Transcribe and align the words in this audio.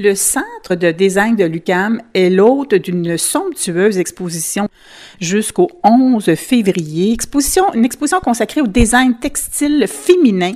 Le 0.00 0.14
Centre 0.14 0.76
de 0.76 0.92
design 0.92 1.34
de 1.34 1.42
l'UCAM 1.42 2.00
est 2.14 2.30
l'hôte 2.30 2.72
d'une 2.72 3.18
somptueuse 3.18 3.98
exposition 3.98 4.68
jusqu'au 5.20 5.68
11 5.82 6.36
février. 6.36 7.16
Une 7.74 7.84
exposition 7.84 8.20
consacrée 8.20 8.60
au 8.60 8.68
design 8.68 9.18
textile 9.18 9.86
féminin, 9.88 10.52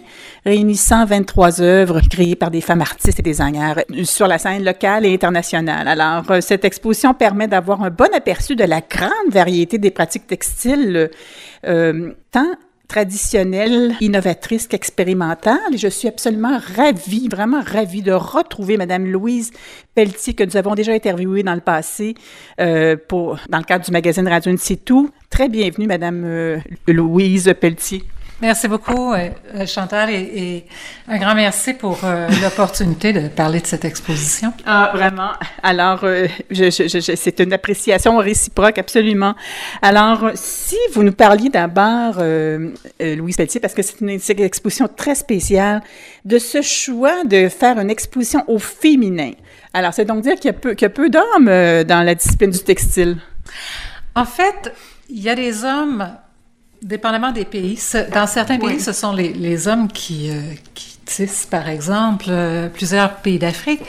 réunissant 0.47 1.05
23 1.07 1.61
œuvres 1.61 2.01
créées 2.09 2.37
par 2.37 2.53
des 2.53 2.61
femmes 2.61 2.83
artistes 2.83 3.19
et 3.19 3.23
designers 3.23 3.83
sur 4.05 4.29
la 4.29 4.39
scène 4.39 4.65
locale 4.65 5.07
et 5.07 5.13
internationale. 5.13 5.89
Alors, 5.89 6.31
euh, 6.31 6.41
cette 6.41 6.65
exposition 6.65 7.13
permet 7.13 7.49
d'avoir 7.49 7.83
un 7.83 7.91
bon 7.91 8.15
aperçu 8.15 8.55
de 8.55 8.63
la 8.63 8.81
grande 8.81 9.33
variété 9.33 9.77
des 9.77 9.91
pratiques 9.91 10.29
textiles, 10.29 11.11
euh, 11.67 12.13
tant 12.31 12.47
traditionnelle, 12.93 13.95
innovatrice 14.03 14.67
qu'expérimentale. 14.67 15.79
Je 15.79 15.89
suis 15.89 16.09
absolument 16.09 16.59
ravie, 16.77 17.27
vraiment 17.27 17.63
ravie 17.63 18.03
de 18.03 18.13
retrouver 18.13 18.77
Madame 18.77 19.07
Louise 19.07 19.51
Pelletier, 19.95 20.35
que 20.35 20.45
nous 20.45 20.59
avons 20.59 20.75
déjà 20.75 20.93
interviewée 20.93 21.43
dans 21.43 21.55
le 21.55 21.63
passé 21.63 22.15
euh, 22.61 22.97
pour, 23.09 23.39
dans 23.49 23.57
le 23.57 23.65
cadre 23.65 23.87
du 23.87 23.93
magazine 23.93 24.29
Radio 24.29 24.55
C'est 24.59 24.85
tout. 24.85 25.09
Très 25.31 25.49
bienvenue, 25.49 25.87
Madame 25.87 26.23
euh, 26.27 26.59
Louise 26.87 27.55
Pelletier. 27.59 28.05
Merci 28.43 28.67
beaucoup, 28.67 29.13
euh, 29.13 29.29
euh, 29.55 29.67
Chantal, 29.67 30.11
et, 30.11 30.67
un 31.07 31.17
grand 31.19 31.37
merci 31.37 31.75
pour 31.75 32.01
euh, 32.03 32.29
l'opportunité 32.43 33.13
de 33.13 33.29
parler 33.29 33.61
de 33.61 33.67
cette 33.69 33.85
exposition. 33.85 34.53
Ah, 34.67 34.91
vraiment. 34.93 35.31
Alors, 35.63 36.05
c'est 36.51 37.39
une 37.39 37.53
appréciation 37.53 38.17
réciproque, 38.17 38.79
absolument. 38.79 39.37
Alors, 39.81 40.33
si 40.35 40.77
vous 40.93 41.05
nous 41.05 41.13
parliez 41.13 41.51
d'abord, 41.51 42.17
Louise 42.99 43.37
Pelletier, 43.37 43.61
parce 43.61 43.75
que 43.75 43.83
c'est 43.83 44.01
une, 44.01 44.11
exposition 44.11 44.89
très 44.89 45.15
spéciale, 45.15 45.81
de 46.25 46.39
ce 46.39 46.63
choix 46.63 47.23
de 47.23 47.49
faire 47.49 47.79
une 47.79 47.91
exposition 47.91 48.43
au 48.49 48.59
féminin. 48.59 49.31
Alors, 49.73 49.95
c'est 49.95 50.05
donc 50.05 50.23
dire 50.23 50.35
qu'il 50.35 50.47
y 50.47 50.51
a 50.51 50.53
peu, 50.53 50.75
peu 50.75 51.09
d'hommes 51.11 51.85
dans 51.85 52.05
la 52.05 52.17
discipline 52.17 52.51
du 52.51 52.59
textile. 52.59 53.19
En 54.17 54.25
fait, 54.25 54.75
il 55.09 55.23
y 55.23 55.31
a 55.31 55.37
des 55.37 55.65
hommes 55.65 56.13
Dépendamment 56.83 57.31
des 57.31 57.45
pays. 57.45 57.79
Dans 58.13 58.27
certains 58.27 58.59
pays, 58.59 58.81
ce 58.81 58.93
sont 58.93 59.13
les, 59.13 59.33
les 59.33 59.69
hommes 59.69 59.87
qui, 59.87 60.31
euh, 60.31 60.41
qui, 60.75 60.93
tissent, 61.05 61.47
par 61.47 61.69
exemple, 61.69 62.27
euh, 62.29 62.69
plusieurs 62.69 63.17
pays 63.17 63.39
d'Afrique. 63.39 63.81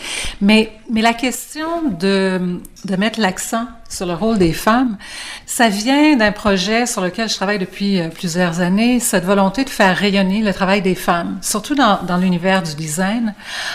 Mais, 0.42 0.72
mais 0.92 1.02
la 1.02 1.14
question 1.14 1.90
de, 1.90 2.60
de 2.86 2.96
mettre 2.96 3.20
l'accent 3.20 3.66
sur 3.90 4.06
le 4.06 4.14
rôle 4.14 4.38
des 4.38 4.54
femmes, 4.54 4.98
ça 5.46 5.70
vient 5.70 6.16
d'un 6.16 6.32
projet 6.32 6.86
sur 6.86 7.02
lequel 7.02 7.30
je 7.30 7.36
travaille 7.36 7.60
depuis 7.60 8.00
euh, 8.00 8.10
plusieurs 8.10 8.60
années, 8.60 9.00
cette 9.00 9.26
volonté 9.26 9.64
de 9.64 9.70
faire 9.70 9.96
rayonner 9.96 10.42
le 10.42 10.54
travail 10.54 10.82
des 10.82 10.96
femmes, 10.96 11.40
surtout 11.42 11.76
dans, 11.76 12.04
dans 12.04 12.18
l'univers 12.18 12.62
du 12.62 12.76
design. 12.76 13.34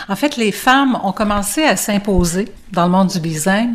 En 0.08 0.16
fait, 0.16 0.36
les 0.36 0.53
femmes 0.53 0.98
ont 1.03 1.12
commencé 1.12 1.64
à 1.64 1.77
s'imposer 1.77 2.48
dans 2.72 2.84
le 2.84 2.91
monde 2.91 3.08
du 3.08 3.20
design 3.20 3.75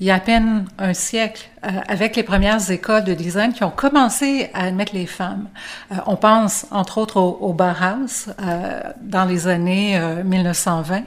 il 0.00 0.06
y 0.06 0.10
a 0.10 0.16
à 0.16 0.20
peine 0.20 0.66
un 0.78 0.92
siècle, 0.92 1.48
euh, 1.64 1.70
avec 1.88 2.16
les 2.16 2.22
premières 2.22 2.70
écoles 2.70 3.04
de 3.04 3.14
design 3.14 3.54
qui 3.54 3.64
ont 3.64 3.70
commencé 3.70 4.50
à 4.52 4.64
admettre 4.64 4.94
les 4.94 5.06
femmes. 5.06 5.48
Euh, 5.90 5.94
on 6.06 6.16
pense 6.16 6.66
entre 6.70 6.98
autres 6.98 7.18
au, 7.18 7.38
au 7.40 7.54
Bauhaus 7.54 8.28
euh, 8.28 8.82
dans 9.00 9.24
les 9.24 9.48
années 9.48 9.98
1920, 10.24 11.02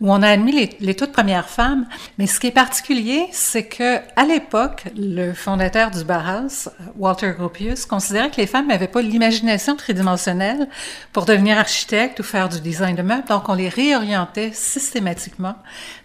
où 0.00 0.12
on 0.12 0.22
a 0.22 0.28
admis 0.28 0.52
les, 0.52 0.76
les, 0.78 0.94
toutes 0.94 1.10
premières 1.10 1.48
femmes. 1.48 1.86
Mais 2.18 2.28
ce 2.28 2.38
qui 2.38 2.46
est 2.46 2.52
particulier, 2.52 3.26
c'est 3.32 3.64
que 3.64 3.98
à 4.14 4.24
l'époque, 4.24 4.84
le 4.96 5.32
fondateur 5.32 5.90
du 5.90 6.04
Bauhaus, 6.04 6.68
Walter 6.96 7.32
Gropius, 7.36 7.84
considérait 7.84 8.30
que 8.30 8.36
les 8.36 8.46
femmes 8.46 8.68
n'avaient 8.68 8.86
pas 8.86 9.02
l'imagination 9.02 9.74
tridimensionnelle 9.74 10.68
pour 11.12 11.24
devenir 11.24 11.58
architecte 11.58 12.20
ou 12.20 12.22
faire 12.22 12.48
du 12.48 12.60
design 12.60 12.94
de 12.94 13.02
meubles. 13.02 13.26
Donc, 13.28 13.48
on 13.48 13.54
les 13.54 13.68
réorientait 13.68 14.52
systématiquement 14.52 15.56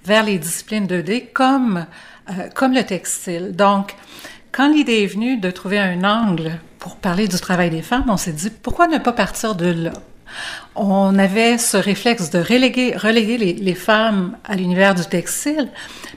vers 0.03 0.23
les 0.23 0.39
disciplines 0.39 0.87
2D 0.87 1.31
comme 1.33 1.85
euh, 2.29 2.49
comme 2.53 2.73
le 2.73 2.83
textile. 2.83 3.55
Donc, 3.55 3.95
quand 4.51 4.71
l'idée 4.71 5.03
est 5.03 5.07
venue 5.07 5.37
de 5.37 5.51
trouver 5.51 5.79
un 5.79 6.03
angle 6.03 6.59
pour 6.79 6.95
parler 6.95 7.27
du 7.27 7.39
travail 7.39 7.69
des 7.69 7.81
femmes, 7.81 8.05
on 8.07 8.17
s'est 8.17 8.31
dit 8.33 8.49
pourquoi 8.49 8.87
ne 8.87 8.97
pas 8.97 9.11
partir 9.11 9.55
de 9.55 9.67
là? 9.67 9.93
On 10.75 11.17
avait 11.19 11.57
ce 11.57 11.77
réflexe 11.77 12.29
de 12.29 12.39
reléguer, 12.39 12.95
reléguer 12.97 13.37
les, 13.37 13.53
les 13.53 13.75
femmes 13.75 14.37
à 14.43 14.55
l'univers 14.55 14.95
du 14.95 15.05
textile. 15.05 15.69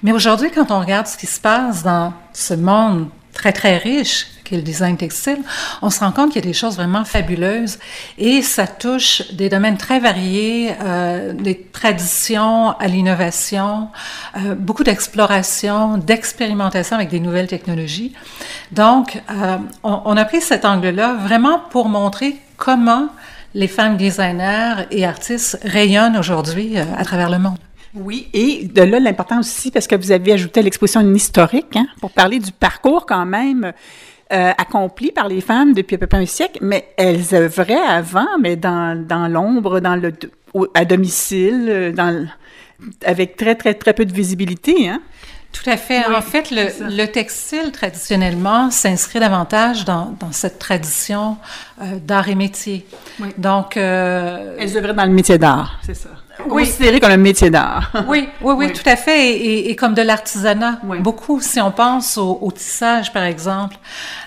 Mais 0.02 0.12
aujourd'hui, 0.12 0.50
quand 0.50 0.70
on 0.70 0.80
regarde 0.80 1.06
ce 1.06 1.16
qui 1.16 1.26
se 1.26 1.40
passe 1.40 1.82
dans 1.82 2.12
ce 2.32 2.54
monde 2.54 3.08
très, 3.32 3.52
très 3.52 3.76
riche, 3.78 4.26
qui 4.44 4.54
est 4.54 4.58
le 4.58 4.62
design 4.62 4.96
textile, 4.96 5.38
on 5.82 5.90
se 5.90 6.00
rend 6.00 6.10
compte 6.10 6.32
qu'il 6.32 6.42
y 6.42 6.46
a 6.46 6.48
des 6.48 6.54
choses 6.54 6.76
vraiment 6.76 7.04
fabuleuses 7.04 7.78
et 8.16 8.42
ça 8.42 8.66
touche 8.66 9.30
des 9.32 9.48
domaines 9.48 9.76
très 9.76 10.00
variés, 10.00 10.72
euh, 10.82 11.34
des 11.34 11.60
traditions 11.72 12.70
à 12.70 12.86
l'innovation, 12.86 13.88
euh, 14.36 14.54
beaucoup 14.54 14.84
d'exploration, 14.84 15.98
d'expérimentation 15.98 16.96
avec 16.96 17.10
des 17.10 17.20
nouvelles 17.20 17.46
technologies. 17.46 18.14
Donc, 18.72 19.22
euh, 19.30 19.58
on, 19.82 20.00
on, 20.04 20.16
a 20.16 20.24
pris 20.24 20.40
cet 20.40 20.64
angle-là 20.64 21.14
vraiment 21.14 21.60
pour 21.70 21.88
montrer 21.88 22.36
comment 22.56 23.08
les 23.54 23.68
femmes 23.68 23.96
designers 23.96 24.86
et 24.90 25.04
artistes 25.04 25.58
rayonnent 25.64 26.16
aujourd'hui 26.16 26.78
euh, 26.78 26.84
à 26.96 27.04
travers 27.04 27.30
le 27.30 27.38
monde. 27.38 27.58
Oui, 28.00 28.28
et 28.32 28.64
de 28.64 28.82
là 28.82 29.00
l'importance 29.00 29.48
aussi, 29.48 29.70
parce 29.70 29.86
que 29.86 29.96
vous 29.96 30.12
avez 30.12 30.32
ajouté 30.32 30.62
l'exposition 30.62 31.00
historique, 31.14 31.76
hein, 31.76 31.86
pour 32.00 32.10
parler 32.10 32.38
du 32.38 32.52
parcours 32.52 33.06
quand 33.06 33.26
même 33.26 33.72
euh, 34.32 34.52
accompli 34.56 35.10
par 35.10 35.28
les 35.28 35.40
femmes 35.40 35.72
depuis 35.72 35.96
à 35.96 35.98
peu 35.98 36.06
près 36.06 36.18
un 36.18 36.26
siècle, 36.26 36.58
mais 36.62 36.88
elles 36.96 37.34
œuvraient 37.34 37.74
avant, 37.74 38.38
mais 38.40 38.56
dans, 38.56 39.06
dans 39.06 39.28
l'ombre, 39.28 39.80
dans 39.80 39.96
le 39.96 40.12
à 40.74 40.84
domicile, 40.84 41.66
euh, 41.68 41.92
dans, 41.92 42.26
avec 43.04 43.36
très, 43.36 43.54
très, 43.54 43.74
très 43.74 43.92
peu 43.92 44.04
de 44.04 44.12
visibilité. 44.12 44.88
Hein? 44.88 45.00
Tout 45.52 45.68
à 45.68 45.76
fait. 45.76 46.04
en 46.06 46.20
fait, 46.20 46.50
le, 46.50 46.96
le, 46.96 47.06
textile, 47.06 47.72
traditionnellement, 47.72 48.70
s'inscrit 48.70 49.18
davantage 49.18 49.84
dans, 49.84 50.14
dans 50.20 50.32
cette 50.32 50.58
tradition 50.58 51.38
euh, 51.80 51.98
d'art 51.98 52.28
et 52.28 52.34
métier. 52.34 52.86
Oui. 53.20 53.28
Donc... 53.38 53.76
Euh, 53.76 54.56
Elles 54.58 54.76
œuvraient 54.76 54.94
dans 54.94 55.06
le 55.06 55.12
métier 55.12 55.38
d'art, 55.38 55.80
c'est 55.84 55.94
ça 55.94 56.10
oui. 56.46 56.64
considéré 56.64 57.00
comme 57.00 57.10
un 57.10 57.16
métier 57.16 57.50
d'art. 57.50 57.92
oui, 58.08 58.28
oui, 58.40 58.54
oui, 58.56 58.72
tout 58.72 58.88
à 58.88 58.96
fait, 58.96 59.30
et, 59.30 59.70
et 59.70 59.76
comme 59.76 59.94
de 59.94 60.02
l'artisanat. 60.02 60.80
Oui. 60.84 60.98
Beaucoup, 61.00 61.40
si 61.40 61.60
on 61.60 61.70
pense 61.70 62.16
au, 62.18 62.38
au 62.40 62.52
tissage, 62.52 63.12
par 63.12 63.24
exemple, 63.24 63.76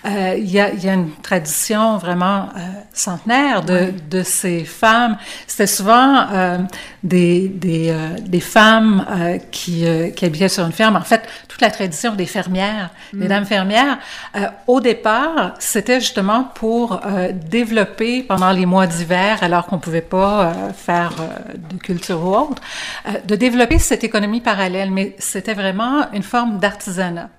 euh, 0.05 0.35
il 0.38 0.50
y, 0.50 0.59
a, 0.59 0.73
y, 0.73 0.89
a, 0.89 0.94
une 0.94 1.11
tradition 1.21 1.97
vraiment 1.97 2.50
euh, 2.57 2.59
centenaire 2.94 3.63
de, 3.63 4.23
ces 4.23 4.63
femmes. 4.63 5.17
C'était 5.47 5.67
souvent 5.67 6.27
euh, 6.31 6.57
des, 7.03 7.47
des, 7.47 7.94
des 8.21 8.39
femmes 8.39 9.05
qui, 9.51 9.85
qui 10.16 10.25
habitaient 10.25 10.50
sur 10.50 10.66
une 10.66 10.71
ferme. 10.71 10.95
En 10.95 11.01
fait, 11.01 11.23
toute 11.47 11.61
la 11.61 11.71
tradition 11.71 12.16
des 12.16 12.25
fermières, 12.25 12.89
mm. 13.13 13.19
des 13.19 13.27
dames 13.27 13.45
fermières, 13.45 13.97
au 14.67 14.79
départ, 14.81 15.53
c'était 15.59 16.00
justement 16.00 16.44
pour 16.55 17.00
développer 17.50 18.23
pendant 18.23 18.51
les 18.51 18.66
mois 18.66 18.88
d'hiver, 18.88 19.39
alors 19.41 19.66
qu'on 19.66 19.79
pouvait 19.79 20.01
pas 20.01 20.53
faire 20.75 21.13
de 21.55 21.77
culture 21.77 22.00
ou 22.09 22.35
autre, 22.35 22.62
euh, 23.07 23.13
de 23.25 23.35
développer 23.35 23.79
cette 23.79 24.03
économie 24.03 24.41
parallèle, 24.41 24.91
mais 24.91 25.16
c'était 25.19 25.53
vraiment 25.53 26.12
une 26.13 26.23
forme 26.23 26.59
d'artisanat. 26.59 27.29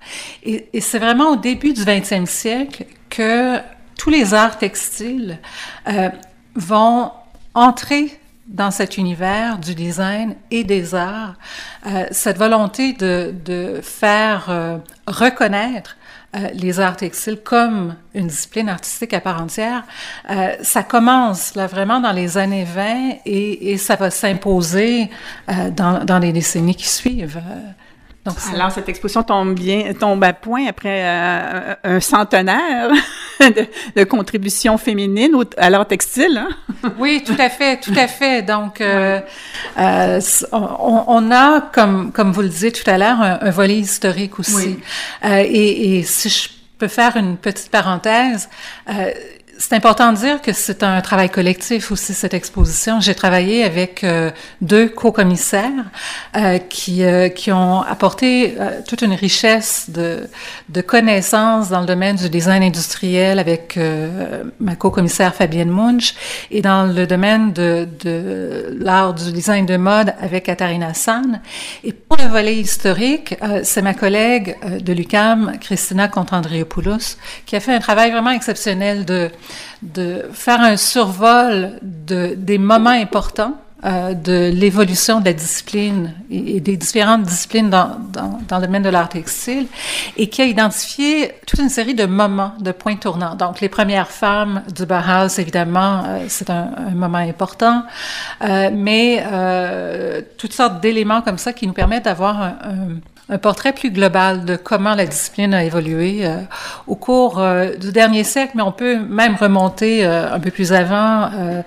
Et, 0.44 0.68
c'est 0.80 0.98
vraiment 0.98 1.30
au 1.30 1.36
début 1.36 1.72
du 1.72 1.82
20e 1.82 2.26
siècle 2.26 2.84
que 3.10 3.58
tous 3.98 4.10
les 4.10 4.34
arts 4.34 4.58
textiles 4.58 5.38
euh, 5.88 6.08
vont 6.54 7.10
entrer 7.54 8.18
dans 8.46 8.70
cet 8.70 8.98
univers 8.98 9.58
du 9.58 9.74
design 9.74 10.34
et 10.50 10.64
des 10.64 10.94
arts, 10.94 11.34
euh, 11.86 12.04
cette 12.10 12.38
volonté 12.38 12.92
de, 12.92 13.80
faire 13.82 14.80
reconnaître 15.06 15.96
euh, 16.34 16.48
les 16.54 16.80
arts 16.80 16.96
textiles 16.96 17.38
comme 17.44 17.94
une 18.14 18.28
discipline 18.28 18.70
artistique 18.70 19.12
à 19.12 19.20
part 19.20 19.42
entière, 19.42 19.84
euh, 20.30 20.54
ça 20.62 20.82
commence 20.82 21.54
là 21.54 21.66
vraiment 21.66 22.00
dans 22.00 22.12
les 22.12 22.38
années 22.38 22.64
20 22.64 23.18
et, 23.26 23.72
et 23.72 23.76
ça 23.76 23.96
va 23.96 24.10
s'imposer 24.10 25.10
euh, 25.50 25.68
dans, 25.70 26.04
dans, 26.06 26.18
les 26.18 26.32
décennies 26.32 26.74
qui 26.74 26.88
suivent. 26.88 27.42
Donc, 28.24 28.36
Alors, 28.54 28.70
cette 28.70 28.88
exposition 28.88 29.24
tombe 29.24 29.54
bien, 29.54 29.92
tombe 29.94 30.22
à 30.22 30.32
point 30.32 30.66
après 30.68 31.02
euh, 31.02 31.74
un 31.82 31.98
centenaire 31.98 32.90
de, 33.40 33.66
de, 33.96 34.04
contribution 34.04 34.78
féminine 34.78 35.34
au, 35.34 35.42
à 35.56 35.70
l'art 35.70 35.88
textile. 35.88 36.38
Hein? 36.38 36.90
oui, 36.98 37.24
tout 37.26 37.34
à 37.36 37.48
fait, 37.48 37.80
tout 37.80 37.94
à 37.96 38.06
fait. 38.06 38.42
Donc, 38.42 38.80
euh, 38.80 39.18
euh, 39.76 40.20
on, 40.52 41.04
on, 41.08 41.30
a, 41.32 41.62
comme, 41.72 42.12
comme 42.12 42.30
vous 42.30 42.42
le 42.42 42.48
disiez 42.48 42.70
tout 42.70 42.88
à 42.88 42.96
l'heure, 42.96 43.20
un, 43.20 43.40
un, 43.40 43.50
volet 43.50 43.78
historique 43.78 44.38
aussi. 44.38 44.54
Oui. 44.54 44.80
Euh, 45.24 45.42
et, 45.44 45.98
et, 45.98 46.02
si 46.04 46.28
je 46.28 46.48
peux 46.78 46.86
faire 46.86 47.16
une 47.16 47.36
petite 47.36 47.70
parenthèse, 47.72 48.48
c'est 49.62 49.76
important 49.76 50.12
de 50.12 50.18
dire 50.18 50.42
que 50.42 50.52
c'est 50.52 50.82
un 50.82 51.00
travail 51.02 51.30
collectif 51.30 51.92
aussi, 51.92 52.14
cette 52.14 52.34
exposition. 52.34 53.00
J'ai 53.00 53.14
travaillé 53.14 53.62
avec 53.62 54.02
euh, 54.02 54.32
deux 54.60 54.88
co-commissaires 54.88 55.84
euh, 56.36 56.58
qui, 56.58 57.04
euh, 57.04 57.28
qui 57.28 57.52
ont 57.52 57.80
apporté 57.82 58.56
toute 58.88 59.02
une 59.02 59.12
richesse 59.12 59.88
de, 59.88 60.28
de 60.68 60.80
connaissances 60.80 61.68
dans 61.68 61.78
le 61.78 61.86
domaine 61.86 62.16
du 62.16 62.28
design 62.28 62.64
industriel 62.64 63.38
avec 63.38 63.78
ma 64.58 64.74
co-commissaire 64.74 65.32
Fabienne 65.32 65.70
Munch 65.70 66.14
et 66.50 66.60
dans 66.60 66.92
le 66.92 67.06
domaine 67.06 67.52
de, 67.52 67.86
de 68.00 68.76
l'art 68.80 69.14
du 69.14 69.30
design 69.30 69.64
de 69.64 69.76
mode 69.76 70.12
avec 70.20 70.44
Katharina 70.44 70.92
San. 70.92 71.40
Pour 72.12 72.22
le 72.22 72.30
volet 72.30 72.56
historique, 72.56 73.36
c'est 73.62 73.80
ma 73.80 73.94
collègue 73.94 74.58
de 74.82 74.92
l'UCAM, 74.92 75.52
Christina 75.58 76.08
Contandriopoulos, 76.08 77.16
qui 77.46 77.56
a 77.56 77.60
fait 77.60 77.74
un 77.74 77.78
travail 77.78 78.10
vraiment 78.10 78.32
exceptionnel 78.32 79.06
de 79.06 79.30
de 79.82 80.26
faire 80.32 80.60
un 80.60 80.76
survol 80.76 81.78
de, 81.82 82.34
des 82.36 82.58
moments 82.58 82.90
importants 82.90 83.56
euh, 83.84 84.14
de 84.14 84.50
l'évolution 84.54 85.20
de 85.20 85.24
la 85.24 85.32
discipline 85.32 86.12
et, 86.30 86.60
des 86.60 86.76
différentes 86.76 87.22
disciplines 87.22 87.68
dans, 87.68 87.98
dans, 88.12 88.38
dans 88.48 88.58
le 88.58 88.66
domaine 88.66 88.82
de 88.82 88.88
l'art 88.88 89.08
textile 89.08 89.66
et 90.16 90.28
qui 90.28 90.40
a 90.40 90.44
identifié 90.44 91.32
toute 91.46 91.58
une 91.58 91.68
série 91.68 91.94
de 91.94 92.06
moments, 92.06 92.52
de 92.60 92.72
points 92.72 92.96
tournants. 92.96 93.34
Donc, 93.34 93.60
les 93.60 93.68
premières 93.68 94.08
femmes 94.08 94.62
du 94.74 94.86
Bauhaus, 94.86 95.38
évidemment, 95.38 96.04
euh, 96.06 96.24
c'est 96.28 96.50
un, 96.50 96.70
un, 96.76 96.94
moment 96.94 97.18
important, 97.18 97.84
euh, 98.42 98.70
mais 98.72 99.24
euh, 99.30 100.22
toutes 100.38 100.52
sortes 100.52 100.80
d'éléments 100.80 101.22
comme 101.22 101.38
ça 101.38 101.52
qui 101.52 101.66
nous 101.66 101.72
permettent 101.72 102.04
d'avoir 102.04 102.40
un, 102.40 102.48
un 102.64 102.88
un 103.32 103.38
portrait 103.38 103.72
plus 103.72 103.90
global 103.90 104.44
de 104.44 104.56
comment 104.56 104.94
la 104.94 105.06
discipline 105.06 105.54
a 105.54 105.64
évolué 105.64 106.26
euh, 106.26 106.36
au 106.86 106.96
cours 106.96 107.38
euh, 107.38 107.74
du 107.76 107.90
dernier 107.90 108.24
siècle, 108.24 108.52
mais 108.56 108.62
on 108.62 108.72
peut 108.72 108.98
même 108.98 109.36
remonter 109.36 110.04
euh, 110.04 110.34
un 110.34 110.38
peu 110.38 110.50
plus 110.50 110.74
avant, 110.74 111.30
euh, 111.32 111.62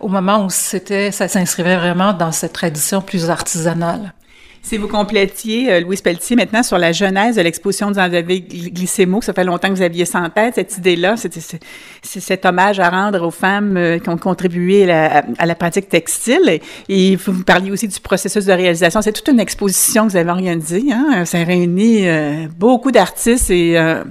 au 0.00 0.08
moment 0.08 0.46
où 0.46 0.48
c'était, 0.48 1.10
ça 1.10 1.28
s'inscrivait 1.28 1.76
vraiment 1.76 2.14
dans 2.14 2.32
cette 2.32 2.54
tradition 2.54 3.02
plus 3.02 3.28
artisanale. 3.28 4.14
Si 4.62 4.76
vous 4.76 4.88
complétiez, 4.88 5.72
euh, 5.72 5.80
Louise 5.80 6.02
Pelletier, 6.02 6.36
maintenant 6.36 6.62
sur 6.62 6.78
la 6.78 6.92
genèse 6.92 7.36
de 7.36 7.42
l'exposition, 7.42 7.90
vous 7.90 7.98
en 7.98 8.02
avez 8.02 8.40
glissé 8.40 9.06
mot, 9.06 9.22
ça 9.22 9.32
fait 9.32 9.44
longtemps 9.44 9.68
que 9.68 9.74
vous 9.74 9.82
aviez 9.82 10.04
ça 10.04 10.20
en 10.20 10.28
tête, 10.28 10.56
cette 10.56 10.76
idée-là, 10.78 11.14
c'est 11.16 12.20
cet 12.20 12.44
hommage 12.44 12.78
à 12.78 12.90
rendre 12.90 13.26
aux 13.26 13.30
femmes 13.30 13.76
euh, 13.76 13.98
qui 13.98 14.08
ont 14.10 14.18
contribué 14.18 14.84
à 14.84 14.86
la, 14.86 15.24
à 15.38 15.46
la 15.46 15.54
pratique 15.54 15.88
textile. 15.88 16.60
Et, 16.88 17.16
vous, 17.16 17.32
vous 17.32 17.44
parliez 17.44 17.70
aussi 17.70 17.88
du 17.88 18.00
processus 18.00 18.44
de 18.44 18.52
réalisation. 18.52 19.02
C'est 19.02 19.12
toute 19.12 19.28
une 19.28 19.40
exposition 19.40 20.06
que 20.06 20.12
vous 20.12 20.16
avez 20.16 20.30
organisée. 20.30 20.84
Hein? 20.92 21.24
Ça 21.24 21.38
réunit 21.38 22.06
euh, 22.06 22.46
beaucoup 22.56 22.90
d'artistes 22.92 23.50
et 23.50 23.78
euh, 23.78 24.04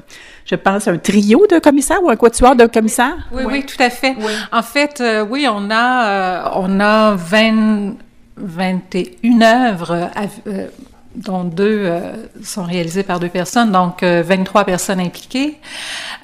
je 0.50 0.56
pense, 0.56 0.88
un 0.88 0.98
trio 0.98 1.46
de 1.48 1.60
commissaires 1.60 2.01
ou 2.01 2.10
un 2.10 2.16
quatuor 2.16 2.56
de 2.56 2.66
commissaires? 2.66 3.28
Oui, 3.31 3.44
oui, 3.46 3.54
oui 3.54 3.66
tout 3.66 3.81
à 3.81 3.92
fait. 3.92 4.16
Oui. 4.19 4.34
En 4.51 4.63
fait, 4.63 5.00
euh, 5.00 5.24
oui, 5.30 5.48
on 5.48 5.69
a, 5.69 6.07
euh, 6.07 6.50
on 6.56 6.80
a 6.80 7.13
20, 7.13 7.94
21 8.39 9.41
œuvres, 9.41 10.09
euh, 10.47 10.68
dont 11.15 11.44
deux 11.44 11.86
euh, 11.86 12.13
sont 12.44 12.63
réalisées 12.63 13.03
par 13.03 13.19
deux 13.19 13.30
personnes, 13.30 13.71
donc 13.71 14.03
euh, 14.03 14.24
23 14.25 14.63
personnes 14.63 15.00
impliquées. 15.00 15.57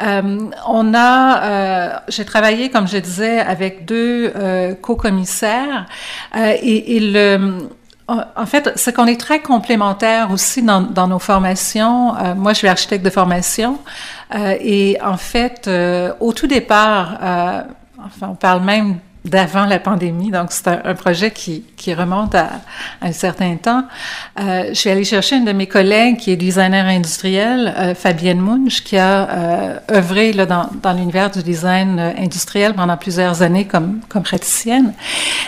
Euh, 0.01 0.39
on 0.67 0.93
a, 0.93 2.01
j'ai 2.07 2.25
travaillé, 2.25 2.69
comme 2.69 2.87
je 2.87 2.97
disais, 2.97 3.39
avec 3.39 3.85
deux 3.85 4.33
co-commissaires 4.81 5.85
et, 6.35 6.99
le 6.99 7.69
en 8.07 8.45
fait, 8.45 8.71
c'est 8.75 8.93
qu'on 8.93 9.07
est 9.07 9.19
très 9.19 9.39
complémentaires 9.39 10.29
aussi 10.29 10.61
dans, 10.61 10.81
dans 10.81 11.07
nos 11.07 11.17
formations. 11.17 12.13
moi, 12.35 12.53
je 12.53 12.59
suis 12.59 12.67
architecte 12.67 13.03
de 13.03 13.09
formation 13.09 13.79
et 14.35 14.97
en 15.03 15.17
fait, 15.17 15.67
au 16.19 16.31
tout 16.33 16.45
départ, 16.45 17.17
enfin, 17.97 18.27
on 18.29 18.35
parle 18.35 18.61
même 18.61 18.99
d'avant 19.25 19.65
la 19.65 19.79
pandémie. 19.79 20.31
Donc, 20.31 20.51
c'est 20.51 20.67
un, 20.67 20.93
projet 20.93 21.31
qui, 21.31 21.63
remonte 21.93 22.35
à, 22.35 22.49
un 23.01 23.11
certain 23.11 23.55
temps. 23.57 23.83
Euh, 24.39 24.69
je 24.69 24.73
suis 24.73 24.89
allée 24.89 25.03
chercher 25.03 25.37
une 25.37 25.45
de 25.45 25.51
mes 25.51 25.67
collègues 25.67 26.17
qui 26.17 26.31
est 26.31 26.35
designer 26.35 26.85
industriel, 26.85 27.73
euh, 27.77 27.95
Fabienne 27.95 28.39
Munch, 28.39 28.83
qui 28.83 28.97
a 28.97 29.29
euh, 29.29 29.79
œuvré 29.91 30.33
là, 30.33 30.45
dans, 30.45 30.69
dans 30.81 30.93
l'univers 30.93 31.29
du 31.31 31.41
design 31.43 31.99
euh, 31.99 32.11
industriel 32.17 32.73
pendant 32.73 32.97
plusieurs 32.97 33.41
années 33.41 33.65
comme, 33.65 34.01
comme 34.09 34.23
praticienne. 34.23 34.93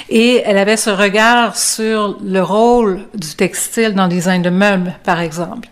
Et 0.09 0.41
elle 0.45 0.57
avait 0.57 0.77
ce 0.77 0.89
regard 0.89 1.55
sur 1.55 2.17
le 2.23 2.41
rôle 2.41 3.01
du 3.13 3.35
textile 3.35 3.93
dans 3.93 4.03
le 4.03 4.09
design 4.09 4.41
de 4.41 4.49
meubles, 4.49 4.93
par 5.03 5.19
exemple. 5.19 5.67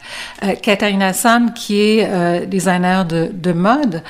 Katharina 0.61 1.13
San, 1.13 1.53
qui 1.53 1.81
est 1.81 2.45
designer 2.47 3.05
de, 3.05 3.29
de 3.33 3.53
mode, 3.53 4.03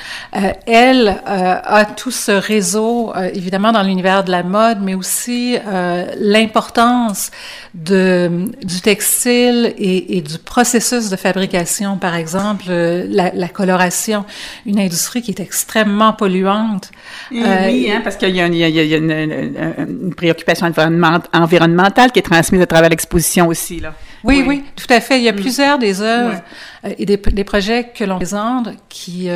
elle 0.66 1.20
a 1.24 1.84
tout 1.84 2.10
ce 2.10 2.32
réseau, 2.32 3.12
évidemment, 3.32 3.72
dans 3.72 3.82
l'univers 3.86 4.24
de 4.24 4.30
la 4.30 4.42
mode, 4.42 4.78
mais 4.82 4.94
aussi 4.94 5.56
euh, 5.66 6.04
l'importance 6.18 7.30
de, 7.74 8.50
du 8.62 8.80
textile 8.80 9.74
et, 9.78 10.18
et, 10.18 10.20
du 10.20 10.38
processus 10.38 11.08
de 11.08 11.16
fabrication, 11.16 11.96
par 11.96 12.14
exemple, 12.14 12.64
euh, 12.68 13.06
la, 13.08 13.30
la, 13.32 13.48
coloration, 13.48 14.24
une 14.66 14.78
industrie 14.78 15.22
qui 15.22 15.30
est 15.30 15.40
extrêmement 15.40 16.12
polluante. 16.12 16.90
Et 17.30 17.42
euh, 17.42 17.66
oui, 17.66 17.90
hein, 17.90 18.00
parce 18.04 18.16
qu'il 18.16 18.34
y 18.36 18.40
a, 18.40 18.46
une, 18.46 18.54
il 18.54 18.60
y 18.60 18.94
a 18.94 18.96
une, 18.96 19.10
une, 19.10 19.54
une, 19.78 20.14
préoccupation 20.14 20.70
environnementale 21.32 22.12
qui 22.12 22.18
est 22.18 22.22
transmise 22.22 22.60
à 22.60 22.66
travers 22.66 22.90
l'exposition 22.90 23.48
aussi. 23.48 23.80
Là. 23.80 23.94
Oui, 24.24 24.36
oui, 24.38 24.44
oui, 24.46 24.64
tout 24.74 24.92
à 24.92 25.00
fait. 25.00 25.18
Il 25.18 25.24
y 25.24 25.28
a 25.28 25.32
mm. 25.32 25.36
plusieurs 25.36 25.78
des 25.78 26.02
œuvres 26.02 26.40
et 26.98 27.06
des, 27.06 27.16
des, 27.16 27.44
projets 27.44 27.90
que 27.94 28.04
l'on 28.04 28.16
présente 28.16 28.68
qui, 28.88 29.28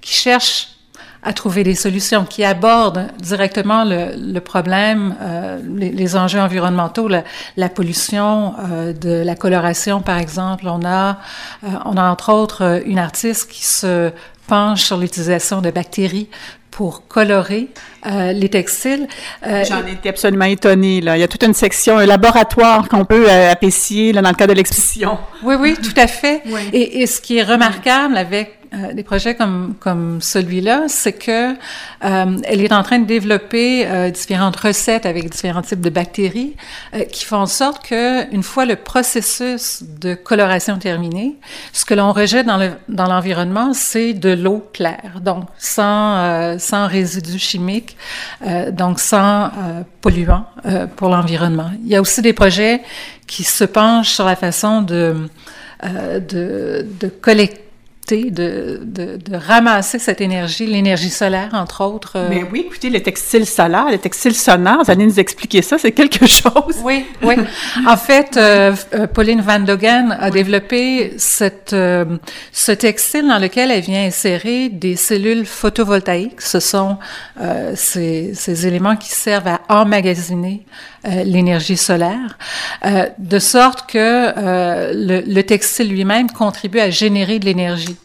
qui 0.00 0.14
cherchent 0.14 0.77
à 1.22 1.32
trouver 1.32 1.64
des 1.64 1.74
solutions 1.74 2.24
qui 2.24 2.44
abordent 2.44 3.08
directement 3.20 3.84
le, 3.84 4.14
le 4.16 4.40
problème, 4.40 5.16
euh, 5.20 5.60
les, 5.76 5.90
les, 5.90 6.16
enjeux 6.16 6.40
environnementaux, 6.40 7.08
la, 7.08 7.24
la 7.56 7.68
pollution, 7.68 8.54
euh, 8.58 8.92
de 8.92 9.22
la 9.24 9.34
coloration, 9.34 10.00
par 10.00 10.18
exemple. 10.18 10.66
On 10.68 10.84
a, 10.84 11.18
euh, 11.64 11.68
on 11.84 11.96
a 11.96 12.10
entre 12.10 12.32
autres 12.32 12.82
une 12.86 12.98
artiste 12.98 13.50
qui 13.50 13.64
se 13.64 14.12
penche 14.46 14.82
sur 14.82 14.96
l'utilisation 14.96 15.60
de 15.60 15.70
bactéries 15.70 16.28
pour 16.78 17.08
colorer 17.08 17.66
euh, 18.06 18.32
les 18.32 18.48
textiles. 18.48 19.08
Euh, 19.44 19.64
J'en 19.64 19.84
étais 19.84 20.10
absolument 20.10 20.44
étonnée. 20.44 21.00
Là. 21.00 21.16
Il 21.16 21.20
y 21.20 21.24
a 21.24 21.28
toute 21.28 21.42
une 21.42 21.52
section, 21.52 21.98
un 21.98 22.06
laboratoire 22.06 22.88
qu'on 22.88 23.04
peut 23.04 23.26
euh, 23.28 23.50
apprécier 23.50 24.12
là, 24.12 24.22
dans 24.22 24.28
le 24.28 24.36
cadre 24.36 24.52
de 24.52 24.58
l'exposition. 24.58 25.18
Oui, 25.42 25.56
oui, 25.58 25.76
tout 25.82 26.00
à 26.00 26.06
fait. 26.06 26.40
Oui. 26.46 26.60
Et, 26.72 27.02
et, 27.02 27.06
ce 27.08 27.20
qui 27.20 27.38
est 27.38 27.42
remarquable 27.42 28.16
avec 28.16 28.57
euh, 28.74 28.92
des 28.92 29.02
projets 29.02 29.34
comme, 29.34 29.74
comme 29.80 30.20
celui-là, 30.20 30.84
c'est 30.88 31.14
que 31.14 31.52
euh, 31.52 32.36
elle 32.44 32.60
est 32.60 32.72
en 32.72 32.82
train 32.82 32.98
de 32.98 33.06
développer 33.06 33.86
euh, 33.86 34.10
différentes 34.10 34.56
recettes 34.56 35.06
avec 35.06 35.30
différents 35.30 35.62
types 35.62 35.80
de 35.80 35.88
bactéries 35.88 36.54
qui 37.10 37.24
font 37.24 37.38
en 37.38 37.46
sorte 37.46 37.86
que 37.86 38.30
une 38.32 38.42
fois 38.42 38.66
le 38.66 38.76
processus 38.76 39.82
de 39.82 40.14
coloration 40.14 40.78
terminé, 40.78 41.36
ce 41.72 41.84
que 41.84 41.94
l'on 41.94 42.12
rejette 42.12 42.46
dans 42.46 42.58
le 42.58 42.72
l'environnement, 42.88 43.72
c'est 43.72 44.12
de 44.12 44.30
l'eau 44.30 44.68
claire, 44.72 45.20
donc 45.22 45.44
sans 45.56 46.58
sans 46.58 46.86
résidus 46.86 47.38
chimiques, 47.38 47.96
donc 48.72 49.00
sans 49.00 49.50
polluants 50.00 50.46
pour 50.96 51.08
l'environnement. 51.08 51.70
Il 51.82 51.88
y 51.88 51.96
a 51.96 52.00
aussi 52.00 52.20
des 52.20 52.32
projets 52.32 52.82
qui 53.26 53.44
se 53.44 53.64
penchent 53.64 54.10
sur 54.10 54.24
la 54.24 54.36
façon 54.36 54.82
de 54.82 55.28
de, 55.82 56.86
de 57.00 57.08
collecter 57.08 57.67
de, 58.16 58.80
de, 58.82 59.16
de, 59.16 59.36
ramasser 59.36 59.98
cette 59.98 60.20
énergie, 60.20 60.66
l'énergie 60.66 61.10
solaire, 61.10 61.50
entre 61.52 61.84
autres. 61.84 62.12
Euh... 62.16 62.28
Mais 62.30 62.42
oui, 62.50 62.64
écoutez, 62.66 62.88
le 62.90 63.02
textile 63.02 63.46
solaire, 63.46 63.90
le 63.90 63.98
textile 63.98 64.34
sonore, 64.34 64.82
vous 64.84 64.90
allez 64.90 65.04
nous 65.04 65.20
expliquer 65.20 65.62
ça, 65.62 65.76
c'est 65.78 65.92
quelque 65.92 66.26
chose. 66.26 66.76
Oui, 66.82 67.04
oui. 67.22 67.34
en 67.86 67.96
fait, 67.96 68.36
euh, 68.36 68.74
euh 68.94 69.06
Pauline 69.06 69.42
Van 69.42 69.60
Dogen 69.60 70.16
a 70.18 70.26
oui. 70.26 70.30
développé 70.30 71.12
cette, 71.18 71.72
euh, 71.72 72.04
ce 72.52 72.72
textile 72.72 73.28
dans 73.28 73.38
lequel 73.38 73.70
elle 73.70 73.82
vient 73.82 74.04
insérer 74.04 74.70
des 74.70 74.96
cellules 74.96 75.44
photovoltaïques. 75.44 76.40
Ce 76.40 76.60
sont 76.60 76.96
euh, 77.40 77.72
ces, 77.76 78.32
ces, 78.34 78.66
éléments 78.66 78.96
qui 78.96 79.10
servent 79.10 79.48
à 79.48 79.60
emmagasiner 79.68 80.64
l'énergie 81.24 81.76
solaire, 81.76 82.38
de 83.18 83.38
sorte 83.38 83.88
que 83.88 84.32
le, 84.92 85.20
le 85.20 85.42
textile 85.42 85.88
lui-même 85.88 86.28
contribue 86.30 86.80
à 86.80 86.90
générer 86.90 87.38
de 87.38 87.44
l'énergie. 87.44 87.97